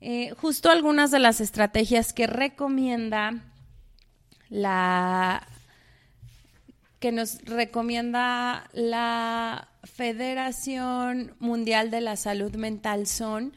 Eh, 0.00 0.32
justo 0.40 0.70
algunas 0.70 1.10
de 1.10 1.18
las 1.18 1.40
estrategias 1.40 2.12
que 2.12 2.26
recomienda 2.26 3.42
la 4.48 5.46
que 7.00 7.12
nos 7.12 7.42
recomienda 7.42 8.68
la 8.72 9.68
Federación 9.84 11.34
Mundial 11.38 11.90
de 11.90 12.00
la 12.00 12.16
Salud 12.16 12.54
Mental 12.56 13.06
son 13.06 13.52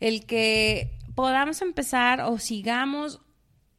el 0.00 0.26
que 0.26 0.90
podamos 1.14 1.62
empezar 1.62 2.20
o 2.20 2.38
sigamos 2.38 3.20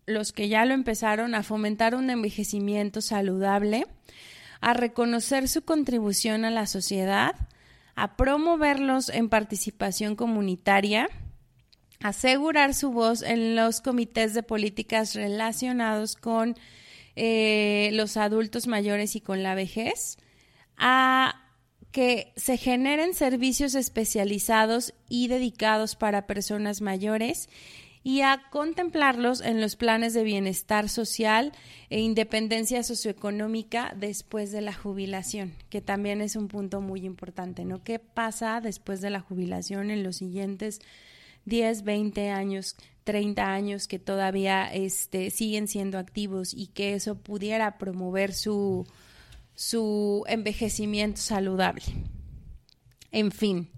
los 0.05 0.31
que 0.31 0.49
ya 0.49 0.65
lo 0.65 0.73
empezaron 0.73 1.35
a 1.35 1.43
fomentar 1.43 1.95
un 1.95 2.09
envejecimiento 2.09 3.01
saludable, 3.01 3.85
a 4.61 4.73
reconocer 4.73 5.47
su 5.47 5.63
contribución 5.63 6.45
a 6.45 6.51
la 6.51 6.65
sociedad, 6.65 7.35
a 7.95 8.15
promoverlos 8.17 9.09
en 9.09 9.29
participación 9.29 10.15
comunitaria, 10.15 11.07
asegurar 12.03 12.73
su 12.73 12.91
voz 12.91 13.21
en 13.21 13.55
los 13.55 13.79
comités 13.79 14.33
de 14.33 14.43
políticas 14.43 15.15
relacionados 15.15 16.17
con 16.17 16.55
eh, 17.15 17.91
los 17.93 18.17
adultos 18.17 18.67
mayores 18.67 19.15
y 19.15 19.21
con 19.21 19.41
la 19.41 19.55
vejez, 19.55 20.17
a 20.77 21.39
que 21.91 22.33
se 22.35 22.57
generen 22.57 23.13
servicios 23.13 23.73
especializados 23.73 24.93
y 25.07 25.29
dedicados 25.29 25.95
para 25.95 26.27
personas 26.27 26.81
mayores 26.81 27.47
y 28.03 28.19
a 28.19 28.49
contemplarlos 28.51 29.39
en 29.39 29.61
los 29.61 29.77
planes 29.77 30.13
de 30.13 30.23
bienestar 30.23 30.89
social 30.89 31.53
e 31.89 32.01
independencia 32.01 32.83
socioeconómica 32.83 33.93
después 33.95 34.51
de 34.51 34.59
la 34.59 34.73
jubilación, 34.73 35.53
que 35.69 35.79
también 35.79 36.19
es 36.19 36.35
un 36.35 36.49
punto 36.49 36.81
muy 36.81 37.05
importante, 37.05 37.63
¿no? 37.63 37.81
¿Qué 37.81 37.99
pasa 37.99 38.59
después 38.59 38.99
de 38.99 39.09
la 39.09 39.21
jubilación 39.21 39.89
en 39.89 40.03
los 40.03 40.17
siguientes 40.17 40.81
10, 41.45 41.83
20 41.83 42.29
años, 42.29 42.75
30 43.03 43.53
años 43.53 43.87
que 43.87 43.99
todavía 43.99 44.65
este, 44.73 45.29
siguen 45.29 45.67
siendo 45.67 45.97
activos 45.97 46.53
y 46.53 46.67
que 46.67 46.93
eso 46.93 47.15
pudiera 47.15 47.77
promover 47.77 48.33
su, 48.33 48.85
su 49.55 50.23
envejecimiento 50.27 51.21
saludable. 51.21 51.83
En 53.11 53.31
fin, 53.31 53.69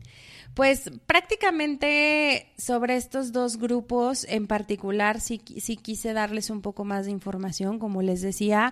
pues 0.55 0.89
prácticamente 1.05 2.47
sobre 2.57 2.95
estos 2.95 3.33
dos 3.33 3.57
grupos 3.57 4.25
en 4.29 4.47
particular 4.47 5.19
sí, 5.19 5.41
sí, 5.57 5.75
quise 5.75 6.13
darles 6.13 6.49
un 6.49 6.61
poco 6.61 6.85
más 6.85 7.05
de 7.05 7.11
información, 7.11 7.77
como 7.77 8.01
les 8.01 8.21
decía, 8.21 8.71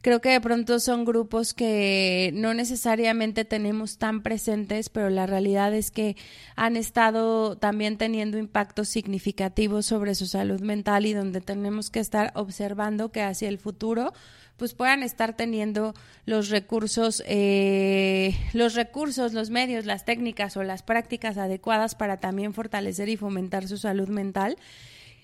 creo 0.00 0.20
que 0.20 0.28
de 0.30 0.40
pronto 0.40 0.78
son 0.78 1.04
grupos 1.04 1.52
que 1.52 2.30
no 2.34 2.54
necesariamente 2.54 3.44
tenemos 3.44 3.98
tan 3.98 4.22
presentes, 4.22 4.88
pero 4.88 5.10
la 5.10 5.26
realidad 5.26 5.74
es 5.74 5.90
que 5.90 6.16
han 6.54 6.76
estado 6.76 7.58
también 7.58 7.98
teniendo 7.98 8.38
impactos 8.38 8.88
significativos 8.88 9.86
sobre 9.86 10.14
su 10.14 10.26
salud 10.26 10.60
mental 10.60 11.04
y 11.04 11.14
donde 11.14 11.40
tenemos 11.40 11.90
que 11.90 11.98
estar 11.98 12.30
observando 12.36 13.10
que 13.10 13.22
hacia 13.22 13.48
el 13.48 13.58
futuro 13.58 14.12
pues 14.56 14.74
puedan 14.74 15.02
estar 15.02 15.36
teniendo 15.36 15.94
los 16.26 16.48
recursos, 16.48 17.22
eh, 17.26 18.36
los 18.52 18.74
recursos, 18.74 19.32
los 19.32 19.50
medios, 19.50 19.84
las 19.84 20.04
técnicas 20.04 20.56
o 20.56 20.62
las 20.62 20.82
prácticas 20.82 21.38
adecuadas 21.38 21.94
para 21.94 22.18
también 22.18 22.54
fortalecer 22.54 23.08
y 23.08 23.16
fomentar 23.16 23.66
su 23.66 23.76
salud 23.76 24.08
mental. 24.08 24.56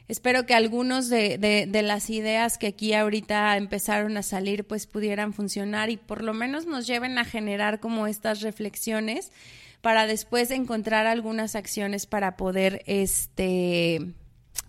Espero 0.09 0.45
que 0.45 0.55
algunos 0.55 1.09
de, 1.09 1.39
de, 1.39 1.83
las 1.83 2.11
ideas 2.11 2.59
que 2.59 2.67
aquí 2.67 2.95
ahorita 2.95 3.57
empezaron 3.57 4.17
a 4.17 4.25
salir 4.25 4.65
pues 4.65 4.89
pudieran 4.89 5.33
funcionar 5.33 5.89
y 5.89 5.97
por 5.97 6.25
lo 6.25 6.35
menos 6.35 6.67
nos 6.67 6.89
lleven 6.89 7.17
a 7.17 7.25
generar 7.25 7.79
como 7.79 8.09
estas 8.09 8.41
reflexiones 8.41 9.31
para 9.83 10.09
después 10.09 10.51
encontrar 10.51 11.07
algunas 11.07 11.55
acciones 11.55 12.07
para 12.07 12.37
poder 12.37 12.83
este 12.87 14.15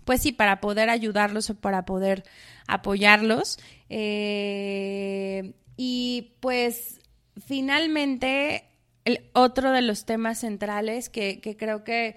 pues 0.04 0.22
sí, 0.22 0.32
para 0.32 0.60
poder 0.60 0.90
ayudarlos 0.90 1.50
o 1.50 1.54
para 1.54 1.84
poder 1.84 2.24
apoyarlos. 2.66 3.58
Eh, 3.94 5.52
y 5.76 6.32
pues 6.40 6.98
finalmente, 7.46 8.64
el 9.04 9.28
otro 9.34 9.70
de 9.70 9.82
los 9.82 10.06
temas 10.06 10.38
centrales 10.40 11.10
que, 11.10 11.42
creo 11.58 11.84
que 11.84 12.14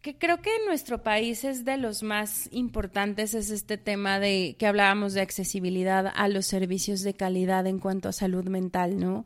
que 0.00 0.18
creo 0.18 0.40
que 0.40 0.50
en 0.56 0.66
nuestro 0.66 1.02
país 1.02 1.44
es 1.44 1.64
de 1.64 1.76
los 1.76 2.02
más 2.02 2.48
importantes 2.52 3.34
es 3.34 3.50
este 3.50 3.78
tema 3.78 4.18
de 4.18 4.56
que 4.58 4.66
hablábamos 4.66 5.12
de 5.14 5.20
accesibilidad 5.20 6.12
a 6.14 6.28
los 6.28 6.46
servicios 6.46 7.02
de 7.02 7.14
calidad 7.14 7.66
en 7.68 7.78
cuanto 7.78 8.08
a 8.08 8.12
salud 8.12 8.44
mental, 8.44 8.98
¿no? 8.98 9.24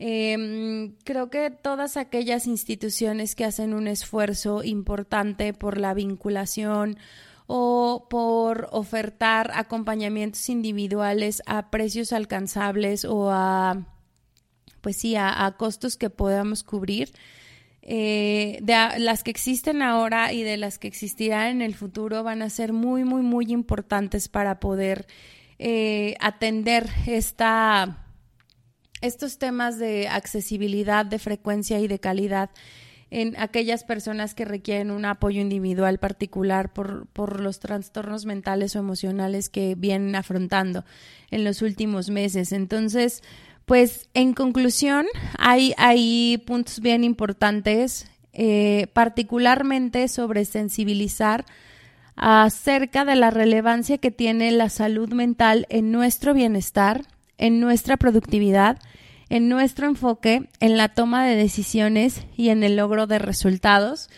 Eh, 0.00 0.92
creo 1.04 1.28
que 1.30 1.50
todas 1.50 1.96
aquellas 1.96 2.46
instituciones 2.46 3.34
que 3.34 3.44
hacen 3.44 3.74
un 3.74 3.86
esfuerzo 3.86 4.64
importante 4.64 5.52
por 5.54 5.78
la 5.78 5.94
vinculación 5.94 6.98
o 7.52 8.06
por 8.08 8.68
ofertar 8.70 9.50
acompañamientos 9.54 10.48
individuales 10.48 11.42
a 11.46 11.68
precios 11.68 12.12
alcanzables 12.12 13.04
o 13.04 13.28
a, 13.32 13.88
pues 14.80 14.98
sí, 14.98 15.16
a, 15.16 15.52
costos 15.58 15.96
que 15.96 16.10
podamos 16.10 16.62
cubrir. 16.62 17.12
Eh, 17.82 18.62
las 18.98 19.24
que 19.24 19.32
existen 19.32 19.82
ahora 19.82 20.32
y 20.32 20.44
de 20.44 20.58
las 20.58 20.78
que 20.78 20.86
existirán 20.86 21.48
en 21.48 21.62
el 21.62 21.74
futuro 21.74 22.22
van 22.22 22.42
a 22.42 22.50
ser 22.50 22.72
muy, 22.72 23.02
muy, 23.02 23.22
muy 23.22 23.46
importantes 23.50 24.28
para 24.28 24.60
poder 24.60 25.08
eh, 25.58 26.14
atender 26.20 26.88
esta 27.08 28.06
estos 29.00 29.38
temas 29.38 29.76
de 29.76 30.06
accesibilidad, 30.06 31.04
de 31.04 31.18
frecuencia 31.18 31.80
y 31.80 31.88
de 31.88 31.98
calidad 31.98 32.50
en 33.10 33.34
aquellas 33.38 33.84
personas 33.84 34.34
que 34.34 34.44
requieren 34.44 34.90
un 34.90 35.04
apoyo 35.04 35.40
individual 35.40 35.98
particular 35.98 36.72
por, 36.72 37.06
por 37.08 37.40
los 37.40 37.58
trastornos 37.58 38.24
mentales 38.24 38.76
o 38.76 38.78
emocionales 38.78 39.48
que 39.48 39.74
vienen 39.74 40.14
afrontando 40.14 40.84
en 41.30 41.44
los 41.44 41.62
últimos 41.62 42.08
meses. 42.10 42.52
Entonces, 42.52 43.22
pues 43.66 44.08
en 44.14 44.32
conclusión, 44.32 45.06
hay, 45.38 45.74
hay 45.76 46.42
puntos 46.46 46.80
bien 46.80 47.04
importantes, 47.04 48.10
eh, 48.32 48.86
particularmente 48.92 50.06
sobre 50.08 50.44
sensibilizar 50.44 51.44
acerca 52.14 53.04
de 53.04 53.16
la 53.16 53.30
relevancia 53.30 53.98
que 53.98 54.10
tiene 54.10 54.52
la 54.52 54.68
salud 54.68 55.12
mental 55.12 55.66
en 55.68 55.90
nuestro 55.90 56.34
bienestar, 56.34 57.06
en 57.38 57.60
nuestra 57.60 57.96
productividad 57.96 58.78
en 59.30 59.48
nuestro 59.48 59.86
enfoque 59.86 60.48
en 60.58 60.76
la 60.76 60.88
toma 60.88 61.24
de 61.24 61.36
decisiones 61.36 62.26
y 62.36 62.50
en 62.50 62.62
el 62.64 62.76
logro 62.76 63.06
de 63.06 63.20
resultados, 63.20 64.10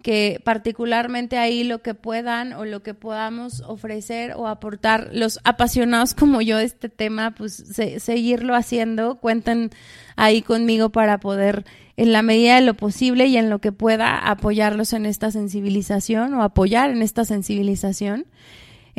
que 0.00 0.40
particularmente 0.44 1.36
ahí 1.36 1.64
lo 1.64 1.82
que 1.82 1.94
puedan 1.94 2.54
o 2.54 2.64
lo 2.64 2.82
que 2.82 2.94
podamos 2.94 3.62
ofrecer 3.66 4.32
o 4.34 4.46
aportar 4.46 5.10
los 5.12 5.40
apasionados 5.44 6.14
como 6.14 6.40
yo 6.40 6.56
de 6.56 6.64
este 6.64 6.88
tema, 6.88 7.32
pues 7.32 7.64
seguirlo 7.98 8.54
haciendo, 8.54 9.16
cuenten 9.16 9.70
ahí 10.16 10.40
conmigo 10.40 10.88
para 10.88 11.18
poder 11.18 11.66
en 11.96 12.12
la 12.12 12.22
medida 12.22 12.54
de 12.54 12.62
lo 12.62 12.74
posible 12.74 13.26
y 13.26 13.36
en 13.36 13.50
lo 13.50 13.58
que 13.58 13.72
pueda 13.72 14.16
apoyarlos 14.18 14.94
en 14.94 15.04
esta 15.04 15.30
sensibilización 15.30 16.32
o 16.32 16.42
apoyar 16.42 16.90
en 16.90 17.02
esta 17.02 17.26
sensibilización. 17.26 18.24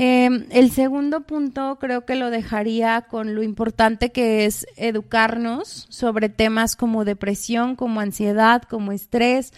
Em, 0.04 0.48
el 0.50 0.72
segundo 0.72 1.28
punto 1.28 1.78
creo 1.80 2.06
que 2.08 2.16
lo 2.16 2.32
dejaría 2.32 3.02
con 3.02 3.36
lo 3.36 3.44
importante 3.44 4.12
que 4.12 4.46
es 4.46 4.66
educarnos 4.76 5.86
sobre 5.90 6.28
temas 6.28 6.76
como 6.76 7.06
depresión, 7.06 7.76
como 7.76 8.00
ansiedad, 8.00 8.64
como 8.64 8.94
estrés, 8.94 9.54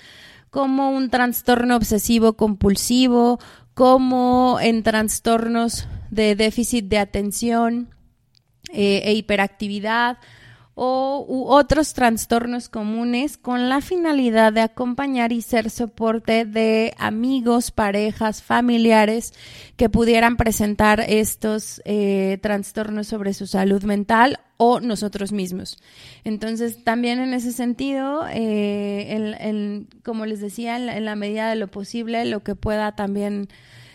como 0.49 0.91
un 0.91 1.09
trastorno 1.09 1.77
obsesivo 1.77 2.33
compulsivo, 2.33 3.39
como 3.73 4.59
en 4.59 4.83
trastornos 4.83 5.87
de 6.11 6.35
déficit 6.35 6.89
de 6.89 6.97
atención 6.97 7.95
eh, 8.73 9.01
e 9.05 9.13
hiperactividad 9.13 10.17
o 10.75 11.23
u 11.27 11.45
otros 11.49 11.93
trastornos 11.93 12.67
comunes 12.67 13.37
con 13.37 13.69
la 13.69 13.79
finalidad 13.81 14.51
de 14.51 14.61
acompañar 14.61 15.31
y 15.31 15.41
ser 15.41 15.69
soporte 15.69 16.45
de 16.45 16.95
amigos, 16.97 17.71
parejas, 17.71 18.41
familiares 18.41 19.33
que 19.77 19.89
pudieran 19.89 20.35
presentar 20.35 21.01
estos 21.01 21.81
eh, 21.85 22.39
trastornos 22.41 23.07
sobre 23.07 23.33
su 23.33 23.45
salud 23.45 23.83
mental 23.83 24.39
o 24.57 24.79
nosotros 24.79 25.31
mismos. 25.31 25.77
Entonces, 26.23 26.83
también 26.83 27.19
en 27.19 27.33
ese 27.33 27.51
sentido, 27.51 28.25
eh, 28.31 29.85
como 30.03 30.25
les 30.25 30.41
decía, 30.41 30.77
en 30.77 31.05
la 31.05 31.15
medida 31.15 31.49
de 31.49 31.55
lo 31.55 31.67
posible, 31.67 32.25
lo 32.25 32.41
que 32.41 32.55
pueda 32.55 32.95
también 32.95 33.47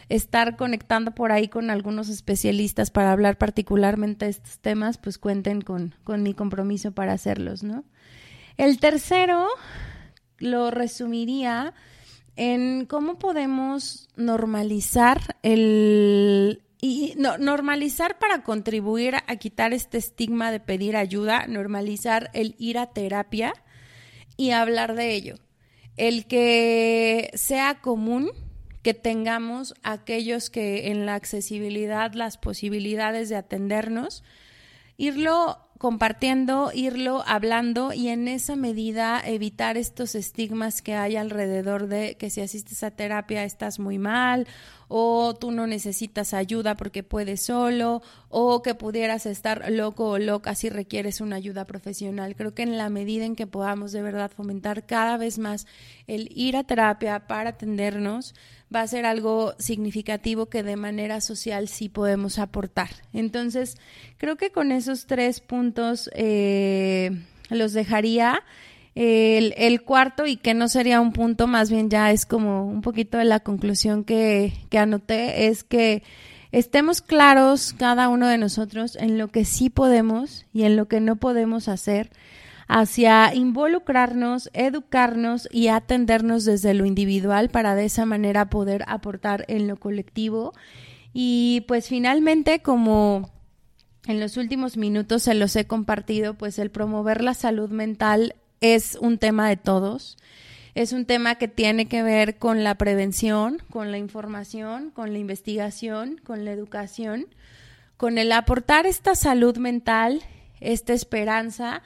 estar 0.09 0.57
conectando 0.57 1.15
por 1.15 1.33
ahí 1.33 1.49
con 1.49 1.71
algunos 1.71 2.09
especialistas 2.09 2.91
para 2.91 3.13
hablar 3.13 3.37
particularmente 3.37 4.25
de 4.25 4.31
estos 4.31 4.59
temas, 4.59 4.99
pues 4.99 5.19
cuenten 5.19 5.61
con, 5.61 5.95
con 6.05 6.23
mi 6.23 6.35
compromiso 6.35 6.93
para 6.93 7.13
hacerlos, 7.13 7.63
¿no? 7.63 7.85
El 8.57 8.81
tercero 8.81 9.47
lo 10.39 10.71
resumiría 10.71 11.75
en 12.37 12.87
cómo 12.87 13.19
podemos 13.19 14.09
normalizar 14.17 15.37
el 15.43 16.63
y 16.81 17.15
no, 17.17 17.39
normalizar 17.39 18.19
para 18.19 18.45
contribuir 18.45 19.17
a 19.17 19.37
quitar 19.37 19.73
este 19.73 19.99
estigma 19.99 20.53
de 20.53 20.61
pedir 20.61 20.97
ayuda, 20.97 21.47
normalizar 21.49 22.31
el 22.35 22.55
ir 22.59 22.79
a 22.79 22.87
terapia 22.87 23.53
y 24.37 24.53
hablar 24.53 24.95
de 24.95 25.13
ello. 25.13 25.35
El 25.97 26.27
que 26.27 27.33
sea 27.35 27.81
común 27.81 28.31
que 28.83 28.95
tengamos 28.95 29.75
aquellos 29.83 30.51
que 30.51 30.91
en 30.91 31.07
la 31.07 31.15
accesibilidad, 31.15 32.13
las 32.13 32.39
posibilidades 32.39 33.29
de 33.29 33.37
atendernos, 33.37 34.23
irlo 34.97 35.59
compartiendo, 35.79 36.73
irlo 36.75 37.23
hablando 37.27 37.93
y 37.93 38.09
en 38.09 38.27
esa 38.27 38.57
medida 38.57 39.23
evitar 39.25 39.77
estos 39.77 40.17
estigmas 40.17 40.83
que 40.83 40.95
hay 40.95 41.17
alrededor 41.17 41.87
de 41.87 42.17
que 42.17 42.31
si 42.31 42.41
asistes 42.41 42.83
a 42.83 42.91
terapia 42.91 43.45
estás 43.45 43.79
muy 43.79 43.99
mal 43.99 44.47
o 44.89 45.35
tú 45.35 45.51
no 45.51 45.67
necesitas 45.67 46.35
ayuda 46.35 46.77
porque 46.77 47.03
puedes 47.03 47.43
solo 47.43 48.03
o 48.31 48.63
que 48.63 48.75
pudieras 48.75 49.27
estar 49.27 49.71
loco 49.71 50.11
o 50.11 50.19
loca 50.19 50.55
si 50.55 50.71
requieres 50.71 51.21
una 51.21 51.37
ayuda 51.37 51.67
profesional. 51.67 52.35
Creo 52.35 52.55
que 52.55 52.63
en 52.63 52.79
la 52.79 52.89
medida 52.89 53.25
en 53.25 53.37
que 53.37 53.47
podamos 53.47 53.93
de 53.93 54.03
verdad 54.03 54.31
fomentar 54.35 54.87
cada 54.87 55.17
vez 55.19 55.39
más 55.39 55.67
el 56.07 56.31
ir 56.35 56.57
a 56.57 56.65
terapia 56.65 57.27
para 57.27 57.51
atendernos, 57.51 58.35
va 58.75 58.83
a 58.83 58.87
ser 58.87 59.07
algo 59.07 59.55
significativo 59.59 60.47
que 60.47 60.63
de 60.63 60.77
manera 60.77 61.21
social 61.21 61.69
sí 61.69 61.89
podemos 61.89 62.39
aportar. 62.39 62.91
Entonces, 63.13 63.77
creo 64.17 64.37
que 64.37 64.51
con 64.51 64.73
esos 64.73 65.07
tres 65.07 65.41
puntos 65.41 66.11
eh, 66.15 67.11
los 67.51 67.73
dejaría. 67.73 68.43
El, 69.01 69.83
cuarto, 69.83 70.27
y 70.27 70.37
que 70.37 70.55
no 70.55 70.67
sería 70.67 71.01
un 71.01 71.13
punto, 71.13 71.47
más 71.47 71.71
bien 71.71 71.89
ya 71.89 72.11
es 72.11 72.27
como 72.27 72.67
un 72.67 72.81
poquito 72.81 73.19
de 73.19 73.25
la 73.25 73.39
conclusión 73.39 74.03
que, 74.03 74.53
que 74.71 74.79
anoté, 74.79 75.47
es 75.47 75.63
que 75.63 76.03
estemos 76.51 77.01
claros 77.01 77.75
cada 77.79 78.09
uno 78.09 78.27
de 78.27 78.39
nosotros 78.39 78.97
en 78.97 79.17
lo 79.17 79.29
que 79.29 79.45
sí 79.45 79.71
podemos 79.71 80.47
y 80.53 80.65
en 80.65 80.75
lo 80.75 80.89
que 80.89 80.99
no 80.99 81.15
podemos 81.15 81.69
hacer 81.69 82.11
hacia 82.67 83.33
involucrarnos, 83.35 84.51
educarnos 84.53 85.49
y 85.53 85.69
atendernos 85.69 86.45
desde 86.45 86.75
lo 86.75 86.85
individual 86.85 87.51
para 87.51 87.77
de 87.77 87.85
esa 87.85 88.05
manera 88.05 88.51
poder 88.51 88.83
aportar 88.89 89.45
en 89.47 89.69
lo 89.69 89.77
colectivo. 89.77 90.55
Y 91.13 91.65
pues 91.69 91.87
finalmente, 91.87 92.63
como 92.63 93.31
en 94.09 94.19
los 94.19 94.37
últimos 94.37 94.77
minutos 94.77 95.23
se 95.23 95.35
los 95.35 95.55
he 95.55 95.69
compartido, 95.69 96.35
pues 96.35 96.59
el 96.59 96.73
promover 96.73 97.23
la 97.23 97.35
salud 97.35 97.71
mental 97.71 98.35
es 98.61 98.97
un 99.01 99.19
tema 99.19 99.49
de 99.49 99.57
todos. 99.57 100.17
Es 100.75 100.93
un 100.93 101.07
tema 101.07 101.37
que 101.37 101.49
tiene 101.49 101.87
que 101.87 102.03
ver 102.03 102.39
con 102.39 102.63
la 102.63 102.77
prevención, 102.77 103.63
con 103.71 103.91
la 103.91 103.99
información, 103.99 104.91
con 104.91 105.13
la 105.13 105.19
investigación, 105.19 106.21
con 106.23 106.45
la 106.45 106.53
educación, 106.53 107.27
con 107.97 108.17
el 108.17 108.31
aportar 108.31 108.87
esta 108.87 109.15
salud 109.15 109.57
mental, 109.57 110.23
esta 110.61 110.93
esperanza 110.93 111.83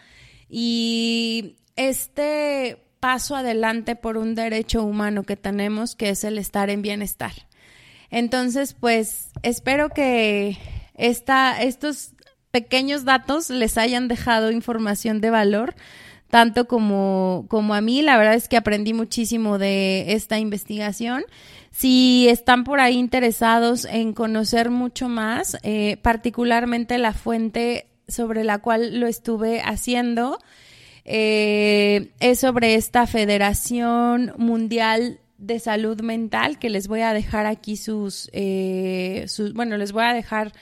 y 0.49 1.57
este 1.77 2.85
paso 3.01 3.35
adelante 3.35 3.97
por 3.97 4.17
un 4.17 4.35
derecho 4.35 4.85
humano 4.85 5.23
que 5.25 5.37
tenemos, 5.37 5.97
que 5.97 6.11
es 6.11 6.23
el 6.23 6.39
estar 6.39 6.71
en 6.71 6.83
bienestar. 6.83 7.33
Entonces, 8.11 8.75
pues 8.75 9.31
espero 9.43 9.89
que 9.89 10.59
esta, 10.95 11.63
estos 11.63 12.13
pequeños 12.51 13.05
datos 13.05 13.49
les 13.49 13.79
hayan 13.79 14.07
dejado 14.07 14.51
información 14.51 15.21
de 15.23 15.31
valor, 15.31 15.75
tanto 16.33 16.67
como, 16.67 17.45
como 17.49 17.75
a 17.75 17.83
mí. 17.83 18.01
La 18.01 18.17
verdad 18.17 18.33
es 18.33 18.49
que 18.49 18.57
aprendí 18.57 18.95
muchísimo 18.95 19.59
de 19.59 20.15
esta 20.15 20.39
investigación. 20.39 21.27
Si 21.71 22.27
están 22.27 22.65
por 22.65 22.81
ahí 22.81 22.97
interesados 22.97 23.85
en 23.85 24.15
conocer 24.15 24.71
mucho 24.71 25.11
más, 25.11 25.59
eh, 25.63 25.99
particularmente 26.01 26.97
la 26.97 27.13
fuente 27.13 27.85
sobre 28.09 28.45
la 28.45 28.61
cual 28.61 28.99
lo 28.99 29.09
estuve 29.09 29.61
haciendo 29.61 30.39
eh, 31.05 32.13
es 32.19 32.41
sobre 32.41 32.77
esta 32.77 33.07
Federación 33.07 34.33
Mundial 34.39 35.21
de 35.37 35.59
Salud 35.59 36.01
Mental, 36.01 36.59
que 36.59 36.71
les 36.71 36.89
voy 36.89 37.03
a 37.03 37.13
dejar 37.13 37.45
aquí 37.45 37.77
sus, 37.77 38.31
eh, 38.33 39.27
sus, 39.29 39.53
bueno, 39.53 39.77
les 39.77 39.93
voy 39.93 40.05
a 40.05 40.15
dejar 40.15 40.55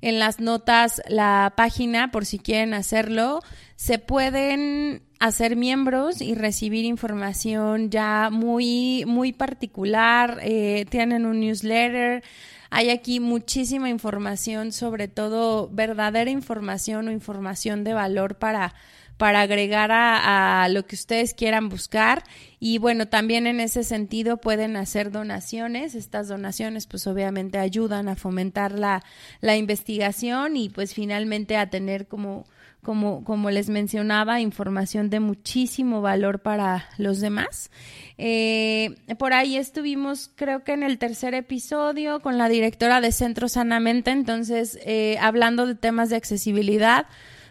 en 0.00 0.18
las 0.18 0.40
notas 0.40 1.02
la 1.08 1.52
página 1.58 2.10
por 2.10 2.24
si 2.24 2.38
quieren 2.38 2.72
hacerlo. 2.72 3.42
Se 3.80 3.98
pueden 3.98 5.00
hacer 5.20 5.56
miembros 5.56 6.20
y 6.20 6.34
recibir 6.34 6.84
información 6.84 7.88
ya 7.88 8.28
muy, 8.30 9.04
muy 9.06 9.32
particular. 9.32 10.38
Eh, 10.42 10.84
tienen 10.90 11.24
un 11.24 11.40
newsletter 11.40 12.22
hay 12.70 12.90
aquí 12.90 13.18
muchísima 13.18 13.88
información, 13.88 14.70
sobre 14.72 15.08
todo 15.08 15.70
verdadera 15.72 16.30
información 16.30 17.08
o 17.08 17.10
información 17.10 17.82
de 17.82 17.94
valor 17.94 18.36
para 18.36 18.74
para 19.16 19.42
agregar 19.42 19.90
a, 19.92 20.66
lo 20.70 20.86
que 20.86 20.94
ustedes 20.94 21.34
quieran 21.34 21.68
buscar. 21.68 22.22
Y 22.58 22.78
bueno, 22.78 23.06
también 23.06 23.46
en 23.46 23.60
ese 23.60 23.84
sentido 23.84 24.38
pueden 24.38 24.76
hacer 24.76 25.10
donaciones. 25.10 25.94
Estas 25.94 26.28
donaciones 26.28 26.86
pues 26.86 27.06
obviamente 27.06 27.58
ayudan 27.58 28.08
a 28.08 28.16
fomentar 28.16 28.72
la, 28.72 29.02
la 29.42 29.56
investigación 29.56 30.56
y 30.56 30.70
pues 30.70 30.94
finalmente 30.94 31.58
a 31.58 31.68
tener 31.68 32.08
como 32.08 32.46
como, 32.82 33.24
como 33.24 33.50
les 33.50 33.68
mencionaba, 33.68 34.40
información 34.40 35.10
de 35.10 35.20
muchísimo 35.20 36.00
valor 36.00 36.40
para 36.40 36.88
los 36.96 37.20
demás. 37.20 37.70
Eh, 38.18 38.96
por 39.18 39.32
ahí 39.32 39.56
estuvimos, 39.56 40.30
creo 40.34 40.64
que 40.64 40.72
en 40.72 40.82
el 40.82 40.98
tercer 40.98 41.34
episodio, 41.34 42.20
con 42.20 42.38
la 42.38 42.48
directora 42.48 43.00
de 43.00 43.12
Centro 43.12 43.48
Sanamente, 43.48 44.10
entonces, 44.10 44.78
eh, 44.84 45.18
hablando 45.20 45.66
de 45.66 45.74
temas 45.74 46.10
de 46.10 46.16
accesibilidad, 46.16 47.06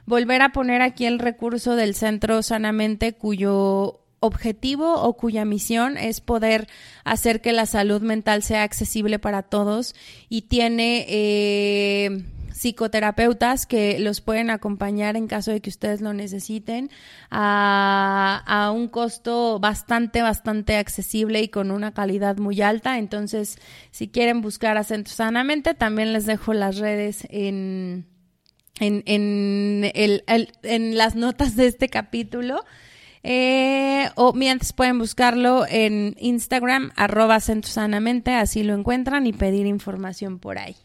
volver 0.06 0.42
a 0.42 0.52
poner 0.52 0.82
aquí 0.82 1.06
el 1.06 1.20
recurso 1.20 1.76
del 1.76 1.94
Centro 1.94 2.42
Sanamente, 2.42 3.14
cuyo 3.14 4.00
objetivo 4.22 5.02
o 5.02 5.14
cuya 5.16 5.46
misión 5.46 5.98
es 5.98 6.22
poder 6.22 6.68
hacer 7.04 7.42
que 7.42 7.54
la 7.54 7.66
salud 7.66 8.02
mental 8.02 8.44
sea 8.44 8.64
accesible 8.64 9.20
para 9.20 9.44
todos 9.44 9.96
y 10.28 10.44
tiene 10.44 11.06
eh, 11.08 12.26
psicoterapeutas 12.60 13.66
que 13.66 14.00
los 14.00 14.20
pueden 14.20 14.50
acompañar 14.50 15.16
en 15.16 15.28
caso 15.28 15.52
de 15.52 15.62
que 15.62 15.70
ustedes 15.70 16.02
lo 16.02 16.12
necesiten 16.14 16.90
a, 17.32 18.44
a 18.46 18.72
un 18.72 18.90
costo 18.90 19.60
bastante, 19.62 20.22
bastante 20.22 20.76
accesible 20.76 21.42
y 21.42 21.48
con 21.48 21.72
una 21.72 21.94
calidad 21.94 22.38
muy 22.38 22.62
alta. 22.62 22.98
Entonces, 22.98 23.58
si 23.92 24.10
quieren 24.10 24.42
buscar 24.42 24.78
a 24.78 24.84
Sanamente, 24.84 25.74
también 25.74 26.12
les 26.12 26.26
dejo 26.26 26.54
las 26.54 26.80
redes 26.80 27.26
en, 27.30 28.08
en, 28.82 29.04
en, 29.06 29.92
el, 29.94 30.24
en 30.64 30.98
las 30.98 31.16
notas 31.16 31.56
de 31.56 31.68
este 31.68 31.88
capítulo. 31.88 32.66
Eh, 33.24 34.10
o 34.16 34.34
mientras 34.34 34.74
pueden 34.74 35.00
buscarlo 35.00 35.66
en 35.70 36.16
Instagram, 36.20 36.92
arroba 36.98 37.40
Centro 37.40 37.72
Sanamente, 37.72 38.34
así 38.34 38.64
lo 38.64 38.74
encuentran 38.74 39.28
y 39.28 39.34
pedir 39.34 39.66
información 39.66 40.40
por 40.40 40.58
ahí. 40.58 40.76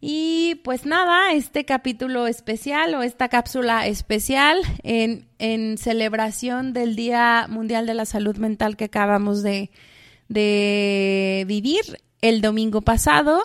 Y 0.00 0.56
pues 0.62 0.86
nada, 0.86 1.32
este 1.32 1.64
capítulo 1.64 2.28
especial 2.28 2.94
o 2.94 3.02
esta 3.02 3.28
cápsula 3.28 3.86
especial 3.88 4.58
en, 4.84 5.26
en 5.38 5.76
celebración 5.76 6.72
del 6.72 6.94
Día 6.94 7.46
Mundial 7.48 7.86
de 7.86 7.94
la 7.94 8.04
Salud 8.04 8.36
Mental 8.36 8.76
que 8.76 8.84
acabamos 8.84 9.42
de, 9.42 9.70
de 10.28 11.44
vivir 11.48 11.80
el 12.20 12.40
domingo 12.40 12.80
pasado. 12.82 13.42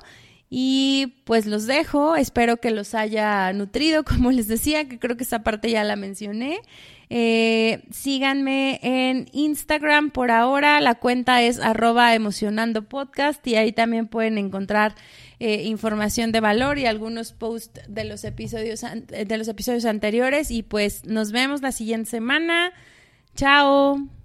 Y 0.56 1.16
pues 1.24 1.48
los 1.48 1.66
dejo, 1.66 2.16
espero 2.16 2.58
que 2.58 2.70
los 2.70 2.94
haya 2.94 3.52
nutrido, 3.54 4.04
como 4.06 4.32
les 4.32 4.48
decía, 4.48 4.88
que 4.88 5.00
creo 5.00 5.18
que 5.18 5.24
esa 5.24 5.42
parte 5.42 5.72
ya 5.72 5.84
la 5.84 5.96
mencioné. 5.96 6.60
Eh, 7.10 7.84
síganme 7.92 8.80
en 8.84 9.28
Instagram 9.34 10.12
por 10.12 10.30
ahora, 10.30 10.80
la 10.82 10.96
cuenta 10.96 11.42
es 11.42 11.60
arroba 11.60 12.14
emocionando 12.14 12.84
podcast 12.84 13.46
y 13.48 13.56
ahí 13.56 13.72
también 13.72 14.08
pueden 14.08 14.38
encontrar 14.38 14.96
eh, 15.40 15.64
información 15.64 16.32
de 16.32 16.40
valor 16.40 16.80
y 16.80 16.86
algunos 16.86 17.34
posts 17.34 17.82
de 17.88 18.04
los 18.04 18.24
episodios 18.24 18.82
de 18.82 19.38
los 19.38 19.48
episodios 19.48 19.86
anteriores 19.86 20.52
y 20.52 20.64
pues 20.64 21.06
nos 21.06 21.32
vemos 21.32 21.62
la 21.62 21.72
siguiente 21.72 22.10
semana. 22.10 22.72
Chao. 23.36 24.23